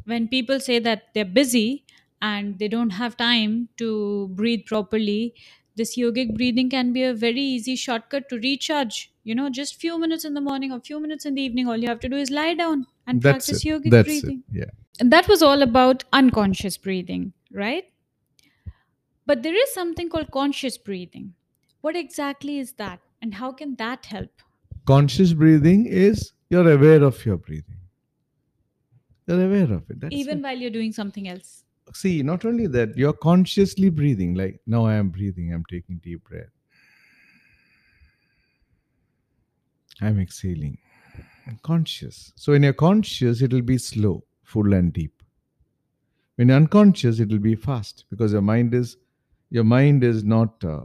When 0.06 0.28
people 0.28 0.60
say 0.60 0.80
that 0.80 1.04
they're 1.14 1.26
busy 1.26 1.86
and 2.22 2.58
they 2.60 2.68
don't 2.68 2.90
have 2.92 3.16
time 3.18 3.70
to 3.78 4.30
breathe 4.30 4.66
properly, 4.66 5.36
this 5.76 5.98
yogic 5.98 6.36
breathing 6.36 6.70
can 6.70 6.92
be 6.94 7.04
a 7.04 7.14
very 7.14 7.42
easy 7.42 7.76
shortcut 7.76 8.28
to 8.30 8.38
recharge. 8.38 9.12
You 9.24 9.36
know, 9.36 9.50
just 9.50 9.80
few 9.80 10.00
minutes 10.00 10.26
in 10.26 10.34
the 10.34 10.42
morning 10.42 10.72
or 10.72 10.80
few 10.80 11.00
minutes 11.00 11.26
in 11.26 11.36
the 11.36 11.42
evening, 11.42 11.68
all 11.68 11.78
you 11.78 11.88
have 11.88 12.00
to 12.00 12.10
do 12.10 12.16
is 12.16 12.32
lie 12.32 12.54
down 12.54 12.86
and 13.08 13.22
that's 13.22 13.48
practice 13.48 13.66
it 13.66 13.70
yogic 13.70 13.92
that's 13.92 14.08
breathing. 14.08 14.44
it 14.52 14.60
yeah 14.60 14.72
And 15.00 15.12
that 15.12 15.28
was 15.28 15.42
all 15.42 15.62
about 15.62 16.04
unconscious 16.12 16.78
breathing, 16.78 17.34
right? 17.52 17.93
But 19.26 19.42
there 19.44 19.56
is 19.56 19.74
something 19.74 20.10
called 20.10 20.32
conscious 20.32 20.78
breathing. 20.78 21.34
What 21.82 21.96
exactly 21.96 22.60
is 22.60 22.74
that? 22.74 23.00
And 23.22 23.34
how 23.36 23.52
can 23.52 23.76
that 23.76 24.06
help? 24.06 24.32
conscious 24.86 25.32
breathing 25.32 25.86
is 25.86 26.34
you're 26.50 26.70
aware 26.70 27.02
of 27.04 27.26
your 27.26 27.38
breathing 27.38 27.78
you're 29.28 29.46
aware 29.46 29.72
of 29.76 29.90
it 29.90 29.98
that's 30.02 30.14
Even 30.14 30.40
it. 30.40 30.44
while 30.44 30.58
you're 30.58 30.70
doing 30.70 30.92
something 30.92 31.30
else. 31.30 31.64
see 31.94 32.22
not 32.22 32.44
only 32.44 32.68
that 32.68 32.98
you're 32.98 33.14
consciously 33.14 33.90
breathing 33.90 34.34
like 34.36 34.60
now 34.68 34.82
i 34.86 34.94
am 34.96 35.08
breathing 35.10 35.54
i'm 35.54 35.64
taking 35.70 36.00
deep 36.00 36.22
breath 36.30 36.50
i'm 40.02 40.20
exhaling 40.20 40.78
I'm 41.48 41.60
conscious 41.64 42.34
so 42.36 42.52
when 42.52 42.64
you're 42.64 42.74
conscious 42.74 43.42
it'll 43.42 43.62
be 43.62 43.78
slow 43.78 44.24
full 44.44 44.74
and 44.74 44.92
deep 44.92 45.24
when 46.36 46.50
you're 46.50 46.58
unconscious 46.58 47.22
it'll 47.22 47.40
be 47.40 47.56
fast 47.56 48.04
because 48.10 48.34
your 48.34 48.42
mind 48.42 48.74
is 48.74 48.98
your 49.54 49.64
mind 49.64 50.04
is 50.04 50.24
not 50.24 50.64
uh, 50.66 50.82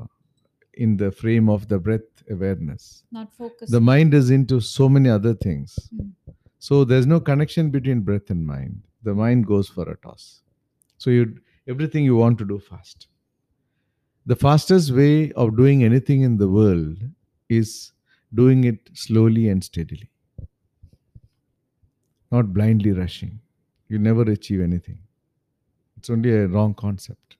in 0.74 0.96
the 0.98 1.10
frame 1.10 1.48
of 1.48 1.66
the 1.68 1.78
breath 1.78 2.22
awareness. 2.30 3.02
Not 3.10 3.32
focused. 3.32 3.72
the 3.72 3.80
mind 3.80 4.12
is 4.12 4.28
into 4.28 4.60
so 4.60 4.88
many 4.90 5.08
other 5.08 5.34
things. 5.34 5.76
Mm. 5.94 6.10
so 6.58 6.84
there's 6.84 7.06
no 7.06 7.18
connection 7.18 7.70
between 7.70 8.00
breath 8.00 8.28
and 8.28 8.46
mind. 8.46 8.82
The 9.04 9.14
mind 9.14 9.46
goes 9.46 9.68
for 9.68 9.88
a 9.90 9.96
toss. 9.96 10.42
So 10.98 11.08
you 11.08 11.38
everything 11.66 12.04
you 12.04 12.16
want 12.16 12.36
to 12.42 12.44
do 12.44 12.58
fast. 12.58 13.06
The 14.26 14.36
fastest 14.36 14.90
way 14.90 15.32
of 15.32 15.56
doing 15.56 15.82
anything 15.82 16.20
in 16.28 16.36
the 16.36 16.48
world 16.48 16.98
is 17.48 17.92
doing 18.34 18.64
it 18.64 18.90
slowly 18.92 19.48
and 19.48 19.64
steadily. 19.64 20.10
Not 22.30 22.52
blindly 22.52 22.92
rushing. 22.92 23.40
You 23.88 23.98
never 23.98 24.30
achieve 24.36 24.60
anything. 24.60 24.98
It's 25.96 26.10
only 26.10 26.32
a 26.32 26.46
wrong 26.46 26.74
concept 26.74 27.37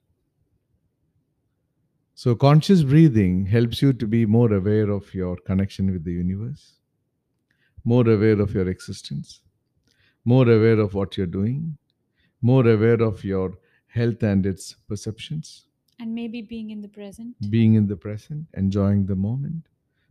so 2.22 2.34
conscious 2.34 2.82
breathing 2.82 3.34
helps 3.46 3.80
you 3.82 3.92
to 3.92 4.06
be 4.06 4.26
more 4.26 4.52
aware 4.54 4.90
of 4.90 5.14
your 5.14 5.36
connection 5.48 5.90
with 5.92 6.04
the 6.04 6.12
universe 6.12 6.64
more 7.84 8.08
aware 8.10 8.40
of 8.40 8.52
your 8.54 8.68
existence, 8.68 9.40
more 10.24 10.48
aware 10.50 10.78
of 10.78 10.94
what 10.94 11.16
you're 11.16 11.26
doing, 11.26 11.76
more 12.42 12.66
aware 12.68 13.00
of 13.02 13.24
your 13.24 13.58
health 13.88 14.22
and 14.22 14.46
its 14.46 14.74
perceptions, 14.88 15.66
and 16.00 16.14
maybe 16.14 16.42
being 16.42 16.70
in 16.70 16.82
the 16.82 16.88
present. 16.88 17.34
being 17.50 17.74
in 17.74 17.86
the 17.86 17.96
present, 17.96 18.46
enjoying 18.54 19.06
the 19.06 19.16
moment. 19.16 19.68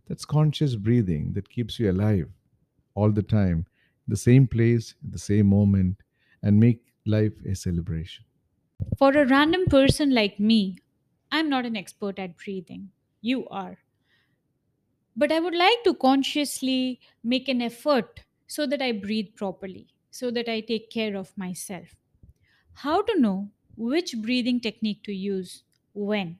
That's 0.07 0.25
conscious 0.25 0.75
breathing 0.75 1.33
that 1.33 1.49
keeps 1.49 1.79
you 1.79 1.91
alive 1.91 2.29
all 2.95 3.11
the 3.11 3.23
time, 3.23 3.65
the 4.07 4.17
same 4.17 4.47
place, 4.47 4.95
the 5.11 5.19
same 5.19 5.47
moment, 5.47 5.97
and 6.41 6.59
make 6.59 6.81
life 7.05 7.33
a 7.45 7.55
celebration. 7.55 8.25
For 8.97 9.11
a 9.11 9.27
random 9.27 9.65
person 9.67 10.13
like 10.13 10.39
me, 10.39 10.79
I'm 11.31 11.49
not 11.49 11.65
an 11.65 11.77
expert 11.77 12.19
at 12.19 12.37
breathing. 12.37 12.91
You 13.21 13.47
are. 13.49 13.79
But 15.17 15.33
I 15.33 15.41
would 15.41 15.53
like 15.55 15.83
to 15.83 15.93
consciously 15.93 17.01
make 17.21 17.49
an 17.49 17.61
effort 17.61 18.21
so 18.47 18.65
that 18.67 18.81
I 18.81 18.93
breathe 18.93 19.35
properly, 19.35 19.87
so 20.09 20.31
that 20.31 20.47
I 20.47 20.61
take 20.61 20.89
care 20.89 21.17
of 21.17 21.37
myself. 21.37 21.95
How 22.75 23.01
to 23.03 23.19
know 23.19 23.51
which 23.77 24.15
breathing 24.21 24.61
technique 24.61 25.03
to 25.03 25.13
use 25.13 25.63
when? 25.93 26.39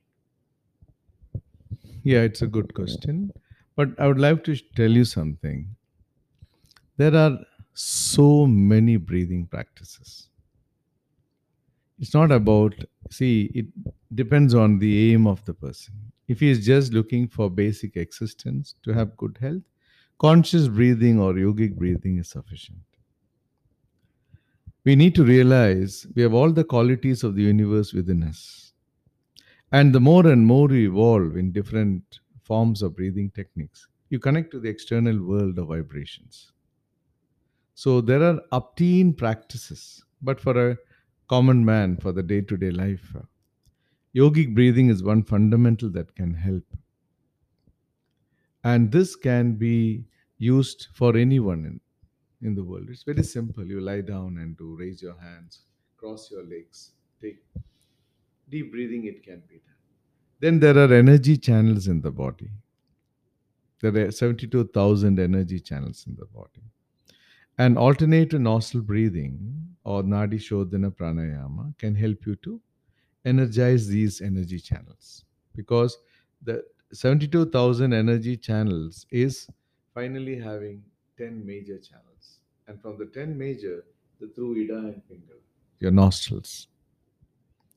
Yeah, 2.04 2.22
it's 2.22 2.42
a 2.42 2.48
good 2.48 2.74
question. 2.74 3.32
But 3.76 4.00
I 4.00 4.08
would 4.08 4.20
like 4.20 4.44
to 4.46 4.56
tell 4.76 4.90
you 4.92 5.06
something. 5.06 5.76
There 6.98 7.16
are 7.16 7.46
so 7.74 8.46
many 8.46 8.98
breathing 8.98 9.48
practices. 9.48 10.28
It's 12.00 12.14
not 12.14 12.32
about, 12.32 12.76
see, 13.10 13.52
it 13.54 13.66
depends 14.14 14.54
on 14.54 14.80
the 14.80 15.14
aim 15.14 15.26
of 15.26 15.44
the 15.46 15.54
person. 15.54 15.94
If 16.28 16.42
he 16.42 16.50
is 16.50 16.66
just 16.66 16.94
looking 16.94 17.28
for 17.28 17.50
basic 17.50 17.98
existence 17.98 18.76
to 18.84 18.94
have 18.94 19.18
good 19.18 19.38
health, 19.42 19.64
conscious 20.20 20.68
breathing 20.68 21.20
or 21.20 21.34
yogic 21.34 21.76
breathing 21.76 22.18
is 22.18 22.30
sufficient. 22.30 22.80
We 24.84 24.96
need 24.96 25.16
to 25.16 25.24
realize 25.24 26.08
we 26.16 26.22
have 26.22 26.34
all 26.34 26.52
the 26.52 26.64
qualities 26.64 27.24
of 27.24 27.36
the 27.36 27.44
universe 27.44 27.94
within 27.94 28.24
us. 28.24 28.74
And 29.72 29.94
the 29.94 30.00
more 30.00 30.28
and 30.28 30.46
more 30.46 30.72
you 30.72 30.92
evolve 30.92 31.36
in 31.36 31.52
different 31.52 32.20
forms 32.44 32.82
of 32.82 32.96
breathing 32.96 33.32
techniques, 33.32 33.88
you 34.10 34.20
connect 34.20 34.52
to 34.52 34.60
the 34.60 34.70
external 34.70 35.22
world 35.22 35.60
of 35.60 35.68
vibrations. 35.68 36.52
So 37.76 38.02
there 38.02 38.24
are 38.24 38.40
upteen 38.54 39.16
practices, 39.16 40.04
but 40.22 40.40
for 40.40 40.70
a 40.72 40.78
common 41.28 41.64
man, 41.64 41.98
for 41.98 42.12
the 42.12 42.24
day 42.24 42.42
to 42.42 42.58
day 42.58 42.72
life, 42.72 43.16
Yogic 44.16 44.56
breathing 44.56 44.90
is 44.90 45.04
one 45.04 45.22
fundamental 45.22 45.90
that 45.92 46.16
can 46.16 46.34
help. 46.34 46.64
And 48.64 48.92
this 48.92 49.16
can 49.16 49.54
be 49.54 50.06
used 50.40 50.88
for 50.94 51.16
anyone 51.16 51.66
in, 51.66 52.48
in 52.48 52.56
the 52.56 52.64
world. 52.64 52.88
It's 52.90 53.04
very 53.04 53.24
simple. 53.24 53.66
You 53.66 53.80
lie 53.80 54.02
down 54.02 54.38
and 54.40 54.58
do 54.58 54.76
raise 54.80 55.02
your 55.02 55.20
hands, 55.20 55.62
cross 55.98 56.32
your 56.32 56.44
legs, 56.44 56.92
take 57.22 57.38
deep 58.50 58.72
breathing, 58.72 59.06
it 59.06 59.24
can 59.24 59.44
be 59.48 59.56
done. 59.56 59.76
Then 60.40 60.60
there 60.60 60.78
are 60.78 60.94
energy 60.94 61.38
channels 61.38 61.88
in 61.88 62.02
the 62.02 62.12
body. 62.12 62.50
There 63.82 63.96
are 63.96 64.12
72,000 64.12 65.20
energy 65.20 65.60
channels 65.60 66.06
in 66.08 66.16
the 66.16 66.26
body. 66.26 66.64
And 67.58 67.78
alternate 67.78 68.34
nostril 68.34 68.84
breathing 68.84 69.76
or 69.84 70.04
Nadi 70.04 70.36
Shodhana 70.36 70.92
Pranayama 70.92 71.78
can 71.78 71.96
help 71.96 72.26
you 72.26 72.36
to 72.38 72.62
energize 73.26 73.88
these 73.88 74.22
energy 74.22 74.60
channels 74.60 75.26
because 75.56 75.98
the 76.44 76.64
72,000 76.94 77.94
energy 77.94 78.38
channels 78.38 79.06
is 79.12 79.48
finally 79.94 80.40
having 80.40 80.84
10 81.18 81.46
major 81.46 81.80
channels. 81.80 82.40
And 82.68 82.82
from 82.82 82.98
the 82.98 83.06
10 83.08 83.38
major, 83.38 83.84
the 84.20 84.28
through 84.28 84.64
Ida 84.64 84.78
and 84.78 85.04
finger, 85.06 85.38
your 85.80 85.92
nostrils. 85.92 86.68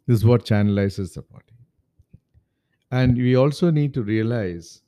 This 0.07 0.19
is 0.19 0.25
what 0.25 0.45
channelizes 0.45 1.15
the 1.15 1.23
body. 1.23 1.55
And 2.91 3.17
we 3.17 3.37
also 3.37 3.71
need 3.71 3.95
to 3.95 4.03
realize 4.03 4.83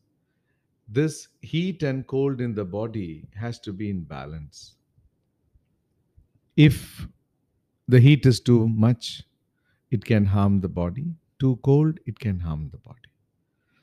this 0.89 1.29
heat 1.41 1.83
and 1.83 2.07
cold 2.07 2.41
in 2.41 2.55
the 2.55 2.65
body 2.65 3.29
has 3.35 3.59
to 3.61 3.73
be 3.73 3.91
in 3.91 4.03
balance. 4.03 4.75
If 6.57 7.07
the 7.89 8.01
heat 8.01 8.27
is 8.27 8.41
too 8.41 8.69
much, 8.69 9.23
it 9.91 10.05
can 10.05 10.27
harm 10.27 10.61
the 10.61 10.69
body. 10.69 11.07
Too 11.39 11.59
cold, 11.63 11.99
it 12.07 12.19
can 12.19 12.39
harm 12.41 12.69
the 12.71 12.79
body. 12.79 12.99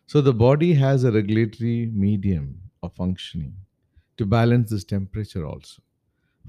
So 0.08 0.22
the 0.22 0.34
body 0.34 0.74
has 0.74 1.04
a 1.04 1.12
regulatory 1.12 1.88
medium 1.88 2.62
of 2.82 2.94
functioning 2.94 3.56
to 4.18 4.26
balance 4.26 4.70
this 4.70 4.84
temperature 4.84 5.46
also. 5.46 5.82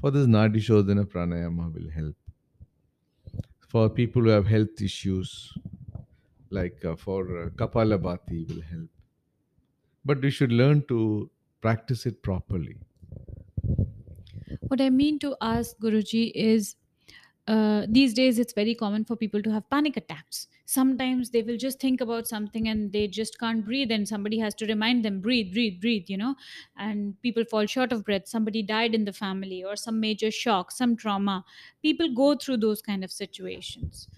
For 0.01 0.11
this 0.11 0.27
Nadi 0.27 0.57
Shodhana 0.57 1.05
Pranayama 1.05 1.73
will 1.75 1.91
help. 1.91 2.17
For 3.69 3.89
people 3.89 4.23
who 4.23 4.29
have 4.29 4.47
health 4.47 4.81
issues, 4.81 5.53
like 6.51 6.85
uh, 6.85 6.97
for 6.97 7.45
uh, 7.45 7.49
Kapalabhati 7.51 8.49
will 8.49 8.63
help. 8.63 8.89
But 10.05 10.21
we 10.21 10.31
should 10.31 10.53
learn 10.53 10.83
to 10.89 11.31
practice 11.61 12.07
it 12.07 12.23
properly. 12.23 12.77
What 14.71 14.81
I 14.81 14.91
mean 14.91 15.19
to 15.21 15.37
ask 15.41 15.77
Guruji 15.79 16.33
is 16.35 16.77
uh, 17.49 17.87
these 17.89 18.15
days 18.15 18.39
it's 18.39 18.53
very 18.53 18.75
common 18.75 19.05
for 19.05 19.17
people 19.17 19.43
to 19.43 19.51
have 19.53 19.69
panic 19.71 19.97
attacks. 19.97 20.47
Sometimes 20.67 21.31
they 21.31 21.43
will 21.43 21.57
just 21.57 21.81
think 21.81 22.01
about 22.01 22.29
something 22.29 22.69
and 22.69 22.93
they 22.93 23.09
just 23.09 23.41
can't 23.41 23.65
breathe, 23.65 23.91
and 23.91 24.09
somebody 24.09 24.39
has 24.39 24.55
to 24.57 24.67
remind 24.67 25.05
them, 25.05 25.21
breathe, 25.21 25.53
breathe, 25.53 25.81
breathe, 25.81 26.05
you 26.09 26.17
know. 26.17 26.37
And 26.77 27.21
people 27.23 27.45
fall 27.45 27.67
short 27.67 27.93
of 27.93 28.05
breath. 28.05 28.29
Somebody 28.29 28.63
died 28.63 28.95
in 28.95 29.05
the 29.05 29.13
family, 29.13 29.65
or 29.65 29.75
some 29.77 29.99
major 29.99 30.31
shock, 30.31 30.71
some 30.71 30.97
trauma. 30.97 31.45
People 31.83 32.15
go 32.15 32.37
through 32.37 32.59
those 32.59 32.81
kind 32.83 33.03
of 33.03 33.11
situations 33.11 34.09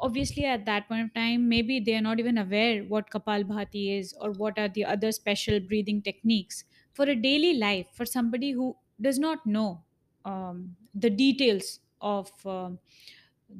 obviously 0.00 0.44
at 0.44 0.64
that 0.66 0.86
point 0.88 1.04
of 1.04 1.14
time 1.14 1.48
maybe 1.48 1.80
they 1.80 1.94
are 1.96 2.00
not 2.06 2.20
even 2.20 2.38
aware 2.38 2.82
what 2.94 3.10
kapal 3.14 3.44
bhati 3.52 3.82
is 3.98 4.12
or 4.20 4.30
what 4.42 4.58
are 4.64 4.68
the 4.78 4.84
other 4.94 5.10
special 5.18 5.58
breathing 5.70 6.00
techniques 6.08 6.64
for 6.92 7.06
a 7.14 7.16
daily 7.28 7.54
life 7.62 7.88
for 8.00 8.06
somebody 8.06 8.50
who 8.52 8.68
does 9.00 9.18
not 9.18 9.46
know 9.46 9.82
um, 10.24 10.76
the 10.94 11.10
details 11.10 11.80
of 12.00 12.30
um 12.46 12.78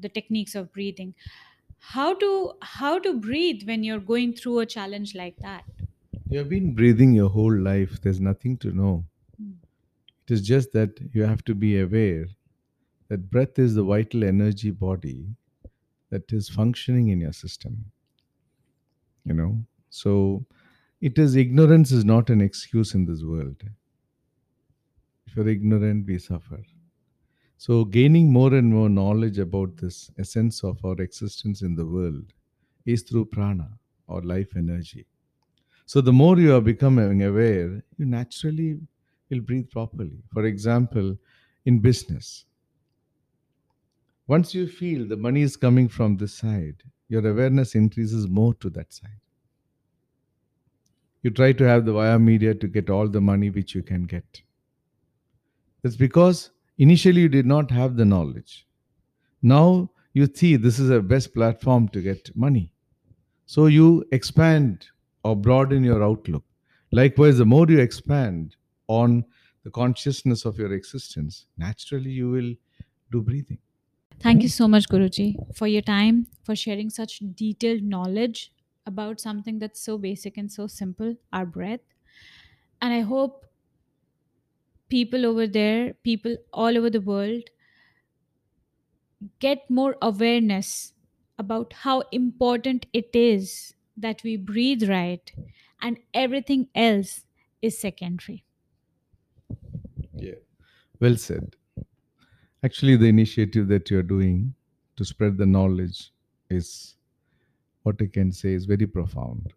the 0.05 0.09
techniques 0.09 0.55
of 0.55 0.73
breathing 0.73 1.15
how 1.95 2.15
to 2.15 2.53
how 2.63 2.99
to 2.99 3.15
breathe 3.19 3.63
when 3.67 3.83
you're 3.85 4.07
going 4.13 4.33
through 4.33 4.59
a 4.61 4.67
challenge 4.67 5.15
like 5.15 5.37
that 5.41 5.65
You 6.31 6.39
have 6.39 6.49
been 6.49 6.75
breathing 6.75 7.13
your 7.13 7.29
whole 7.29 7.55
life, 7.55 8.01
there's 8.01 8.19
nothing 8.19 8.57
to 8.59 8.73
know. 8.73 9.05
Hmm. 9.37 9.59
It 10.29 10.33
is 10.33 10.43
just 10.47 10.71
that 10.75 11.01
you 11.13 11.25
have 11.25 11.43
to 11.47 11.57
be 11.57 11.77
aware 11.81 12.29
that 13.09 13.31
breath 13.31 13.59
is 13.59 13.75
the 13.75 13.85
vital 13.85 14.25
energy 14.25 14.71
body 14.71 15.37
that 16.11 16.33
is 16.33 16.49
functioning 16.49 17.09
in 17.09 17.21
your 17.21 17.33
system. 17.35 17.93
You 19.25 19.35
know, 19.35 19.65
so 19.91 20.47
it 21.01 21.19
is 21.19 21.37
ignorance 21.37 21.93
is 21.93 22.05
not 22.05 22.31
an 22.31 22.41
excuse 22.41 22.95
in 22.95 23.07
this 23.07 23.23
world. 23.23 23.63
If 25.29 25.37
you're 25.37 25.49
ignorant, 25.49 26.07
we 26.07 26.19
suffer. 26.19 26.63
So, 27.59 27.85
gaining 27.85 28.33
more 28.33 28.55
and 28.55 28.73
more 28.73 28.89
knowledge 28.89 29.39
about 29.39 29.77
this 29.77 30.11
essence 30.19 30.65
of 30.65 30.85
our 30.85 31.01
existence 31.03 31.63
in 31.63 31.75
the 31.75 31.87
world 31.87 32.33
is 32.87 33.03
through 33.03 33.27
prana 33.27 33.79
or 34.07 34.23
life 34.23 34.57
energy. 34.57 35.07
So, 35.87 36.01
the 36.01 36.13
more 36.13 36.39
you 36.39 36.55
are 36.55 36.61
becoming 36.63 37.23
aware, 37.25 37.83
you 37.99 38.07
naturally 38.07 38.81
will 39.31 39.41
breathe 39.41 39.71
properly. 39.71 40.23
For 40.33 40.47
example, 40.47 41.19
in 41.67 41.81
business, 41.81 42.47
once 44.29 44.55
you 44.55 44.69
feel 44.69 45.07
the 45.07 45.17
money 45.17 45.43
is 45.43 45.57
coming 45.57 45.89
from 45.89 46.17
this 46.17 46.35
side, 46.35 46.85
your 47.09 47.27
awareness 47.27 47.75
increases 47.75 48.29
more 48.29 48.55
to 48.55 48.71
that 48.71 48.93
side. 48.93 49.21
You 51.23 51.31
try 51.31 51.53
to 51.53 51.65
have 51.65 51.85
the 51.85 51.93
via 51.93 52.19
media 52.19 52.55
to 52.57 52.67
get 52.67 52.91
all 52.91 53.07
the 53.09 53.21
money 53.21 53.51
which 53.51 53.75
you 53.75 53.85
can 53.85 54.05
get. 54.05 54.43
That's 55.83 55.97
because 55.97 56.51
initially 56.79 57.23
you 57.23 57.29
did 57.29 57.47
not 57.47 57.71
have 57.71 57.97
the 57.97 58.05
knowledge. 58.05 58.67
Now 59.43 59.91
you 60.13 60.27
see 60.27 60.57
this 60.57 60.79
is 60.79 60.91
a 60.91 61.01
best 61.01 61.35
platform 61.35 61.89
to 61.91 62.03
get 62.03 62.35
money. 62.37 62.73
So 63.47 63.67
you 63.67 64.05
expand 64.13 64.87
or 65.25 65.37
broaden 65.37 65.85
your 65.85 66.03
outlook. 66.03 66.45
Likewise, 66.93 67.39
the 67.39 67.47
more 67.47 67.67
you 67.69 67.81
expand 67.81 68.57
on 68.89 69.25
the 69.65 69.71
consciousness 69.71 70.45
of 70.45 70.59
your 70.59 70.73
existence, 70.73 71.47
naturally 71.57 72.11
you 72.11 72.31
will 72.31 72.55
do 73.11 73.23
breathing. 73.23 73.59
Thank 74.21 74.43
you 74.43 74.49
so 74.49 74.67
much, 74.67 74.89
Guruji, 74.89 75.37
for 75.55 75.67
your 75.69 75.83
time, 75.83 76.27
for 76.43 76.57
sharing 76.57 76.91
such 76.91 77.21
detailed 77.35 77.83
knowledge 77.83 78.53
about 78.87 79.21
something 79.21 79.59
that's 79.59 79.81
so 79.81 79.99
basic 79.99 80.37
and 80.37 80.51
so 80.51 80.67
simple 80.67 81.15
our 81.33 81.47
breath. 81.47 81.81
And 82.81 82.93
I 82.93 83.01
hope 83.01 83.48
people 84.89 85.27
over 85.27 85.47
there, 85.47 85.95
people 85.95 86.37
all 86.53 86.77
over 86.79 86.91
the 86.91 87.01
world, 87.01 87.45
get 89.39 89.69
more 89.71 89.97
awareness 90.03 90.93
about 91.39 91.73
how 91.73 92.01
important 92.13 92.87
it 92.93 93.11
is 93.15 93.75
that 93.97 94.23
we 94.23 94.37
breathe 94.37 94.89
right 94.89 95.33
and 95.81 95.99
everything 96.15 96.69
else 96.75 97.25
is 97.63 97.79
secondary. 97.79 98.45
Yeah. 100.15 100.35
Well 101.01 101.17
said. 101.17 101.57
Actually, 102.63 102.97
the 102.97 103.07
initiative 103.09 103.69
that 103.69 103.91
you're 103.91 104.03
doing 104.03 104.55
to 104.97 105.05
spread 105.05 105.37
the 105.39 105.47
knowledge 105.47 106.13
is 106.51 106.97
what 107.85 108.03
I 108.03 108.07
can 108.09 108.33
say 108.33 108.55
is 108.55 108.67
very 108.67 108.87
profound. 108.87 109.55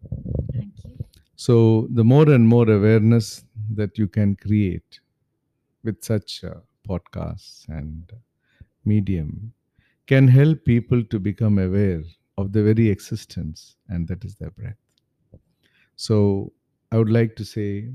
Thank 0.52 0.84
you. 0.84 0.98
So, 1.36 1.88
the 1.90 2.04
more 2.04 2.30
and 2.30 2.48
more 2.48 2.70
awareness 2.70 3.44
that 3.74 3.98
you 3.98 4.08
can 4.08 4.36
create 4.36 5.01
with 5.84 6.02
such 6.04 6.44
uh, 6.44 6.54
podcasts 6.88 7.68
and 7.68 8.12
medium 8.84 9.52
can 10.06 10.28
help 10.28 10.64
people 10.64 11.04
to 11.04 11.20
become 11.20 11.58
aware 11.58 12.02
of 12.38 12.52
the 12.52 12.62
very 12.62 12.88
existence, 12.90 13.76
and 13.88 14.08
that 14.08 14.24
is 14.24 14.36
their 14.36 14.50
breath. 14.50 14.76
So, 15.96 16.52
I 16.90 16.98
would 16.98 17.08
like 17.10 17.34
to 17.36 17.44
say 17.44 17.90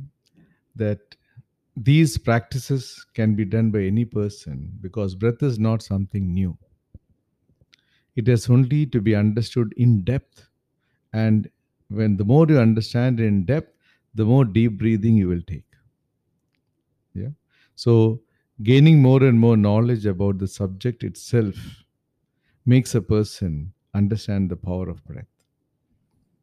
that 0.76 1.16
these 1.76 2.18
practices 2.18 3.06
can 3.14 3.36
be 3.36 3.46
done 3.46 3.72
by 3.72 3.84
any 3.84 4.06
person 4.06 4.78
because 4.82 5.16
breath 5.16 5.44
is 5.44 5.60
not 5.60 5.84
something 5.84 6.34
new. 6.34 6.58
It 8.18 8.28
has 8.28 8.50
only 8.50 8.86
to 8.88 9.00
be 9.00 9.16
understood 9.16 9.74
in 9.78 10.02
depth. 10.04 10.50
And 11.14 11.50
when 11.88 12.18
the 12.18 12.26
more 12.26 12.46
you 12.50 12.60
understand 12.60 13.20
in 13.22 13.46
depth, 13.46 13.78
the 14.14 14.26
more 14.26 14.46
deep 14.46 14.78
breathing 14.78 15.16
you 15.16 15.30
will 15.30 15.42
take. 15.44 15.66
Yeah. 17.14 17.30
So, 17.78 18.24
gaining 18.62 19.02
more 19.02 19.24
and 19.24 19.40
more 19.40 19.56
knowledge 19.56 20.06
about 20.06 20.40
the 20.40 20.50
subject 20.50 21.06
itself 21.06 21.86
makes 22.66 22.94
a 22.94 23.02
person 23.02 23.74
understand 23.96 24.52
the 24.52 24.58
power 24.58 24.90
of 24.90 25.04
breath 25.06 25.28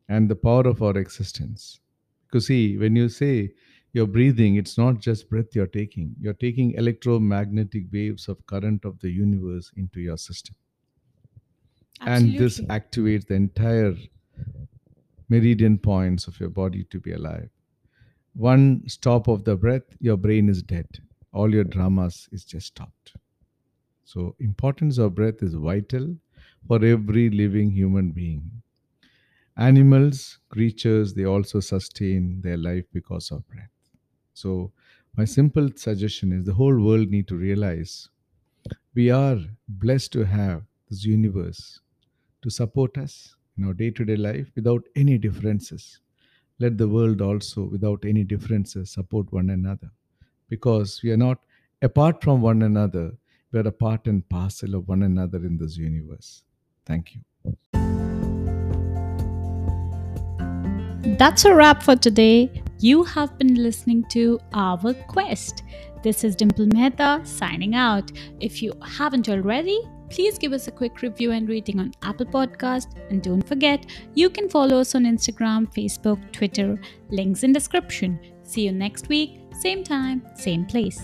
and 0.09 0.31
the 0.31 0.37
power 0.37 0.66
of 0.66 0.83
our 0.83 0.97
existence. 0.97 1.81
Because, 2.27 2.47
see, 2.47 2.77
when 2.79 2.97
you 2.97 3.09
say 3.09 3.55
you're 3.92 4.07
breathing, 4.07 4.57
it's 4.57 4.77
not 4.79 4.99
just 5.01 5.29
breath 5.29 5.55
you're 5.55 5.66
taking, 5.66 6.16
you're 6.18 6.35
taking 6.35 6.73
electromagnetic 6.73 7.85
waves 7.92 8.29
of 8.29 8.44
current 8.47 8.85
of 8.85 8.99
the 9.01 9.11
universe 9.11 9.73
into 9.77 10.01
your 10.01 10.16
system. 10.18 10.55
And 12.07 12.38
this 12.38 12.61
activates 12.70 13.27
the 13.27 13.35
entire 13.35 13.94
meridian 15.29 15.79
points 15.79 16.27
of 16.27 16.40
your 16.40 16.49
body 16.49 16.85
to 16.85 16.99
be 17.01 17.12
alive. 17.12 17.51
One 18.35 18.88
stop 18.88 19.29
of 19.29 19.44
the 19.44 19.57
breath, 19.57 19.97
your 20.01 20.16
brain 20.18 20.49
is 20.49 20.62
dead. 20.62 20.88
All 21.35 21.55
your 21.55 21.64
dramas 21.64 22.29
is 22.33 22.44
just 22.47 22.68
stopped. 22.68 23.16
So 24.05 24.37
importance 24.40 24.99
of 24.99 25.14
breath 25.16 25.42
is 25.42 25.55
vital 25.55 26.16
for 26.66 26.85
every 26.85 27.31
living 27.31 27.73
human 27.73 28.12
being. 28.12 28.62
Animals, 29.57 30.38
creatures, 30.49 31.14
they 31.14 31.25
also 31.25 31.61
sustain 31.61 32.40
their 32.42 32.57
life 32.57 32.85
because 32.92 33.31
of 33.33 33.47
breath. 33.49 33.70
So, 34.35 34.73
my 35.16 35.25
simple 35.25 35.70
suggestion 35.77 36.33
is 36.33 36.44
the 36.44 36.55
whole 36.55 36.81
world 36.81 37.09
need 37.11 37.29
to 37.29 37.37
realize 37.37 38.09
we 38.94 39.11
are 39.11 39.38
blessed 39.68 40.12
to 40.14 40.27
have 40.27 40.64
this 40.88 41.05
universe 41.05 41.81
to 42.42 42.51
support 42.51 42.99
us 42.99 43.37
in 43.59 43.64
our 43.64 43.75
day 43.75 43.90
to 43.90 44.05
day 44.05 44.16
life 44.16 44.51
without 44.57 44.85
any 44.97 45.18
differences. 45.18 46.01
Let 46.61 46.79
the 46.79 46.88
world 46.88 47.20
also, 47.23 47.64
without 47.64 48.05
any 48.05 48.25
differences, 48.25 48.90
support 48.90 49.33
one 49.33 49.51
another 49.51 49.92
because 50.48 51.00
we 51.02 51.11
are 51.11 51.16
not 51.16 51.38
apart 51.83 52.22
from 52.22 52.40
one 52.40 52.62
another, 52.62 53.12
we 53.52 53.61
are 53.61 53.68
a 53.68 53.72
part 53.72 54.07
and 54.07 54.28
parcel 54.28 54.74
of 54.74 54.88
one 54.88 55.02
another 55.02 55.38
in 55.38 55.59
this 55.59 55.76
universe. 55.76 56.42
Thank 56.87 57.14
you. 57.14 57.20
That's 61.18 61.44
a 61.44 61.54
wrap 61.54 61.83
for 61.83 61.96
today. 61.96 62.50
You 62.80 63.04
have 63.04 63.38
been 63.38 63.54
listening 63.54 64.04
to 64.11 64.40
Our 64.52 64.94
Quest. 65.09 65.62
This 66.02 66.24
is 66.24 66.35
Dimple 66.35 66.66
Mehta 66.66 67.20
signing 67.24 67.74
out. 67.74 68.11
If 68.40 68.62
you 68.62 68.72
haven't 68.83 69.28
already, 69.28 69.80
please 70.11 70.38
give 70.38 70.52
us 70.52 70.68
a 70.68 70.72
quick 70.72 71.00
review 71.02 71.30
and 71.30 71.48
rating 71.48 71.80
on 71.80 71.92
Apple 72.02 72.26
Podcast 72.26 72.88
and 73.11 73.22
don't 73.22 73.46
forget 73.46 73.87
you 74.14 74.28
can 74.28 74.48
follow 74.48 74.80
us 74.80 74.94
on 74.94 75.04
Instagram, 75.04 75.72
Facebook, 75.74 76.20
Twitter, 76.33 76.80
links 77.11 77.42
in 77.42 77.52
description. 77.52 78.18
See 78.42 78.62
you 78.62 78.72
next 78.72 79.09
week, 79.09 79.40
same 79.61 79.85
time, 79.85 80.23
same 80.35 80.64
place. 80.67 81.01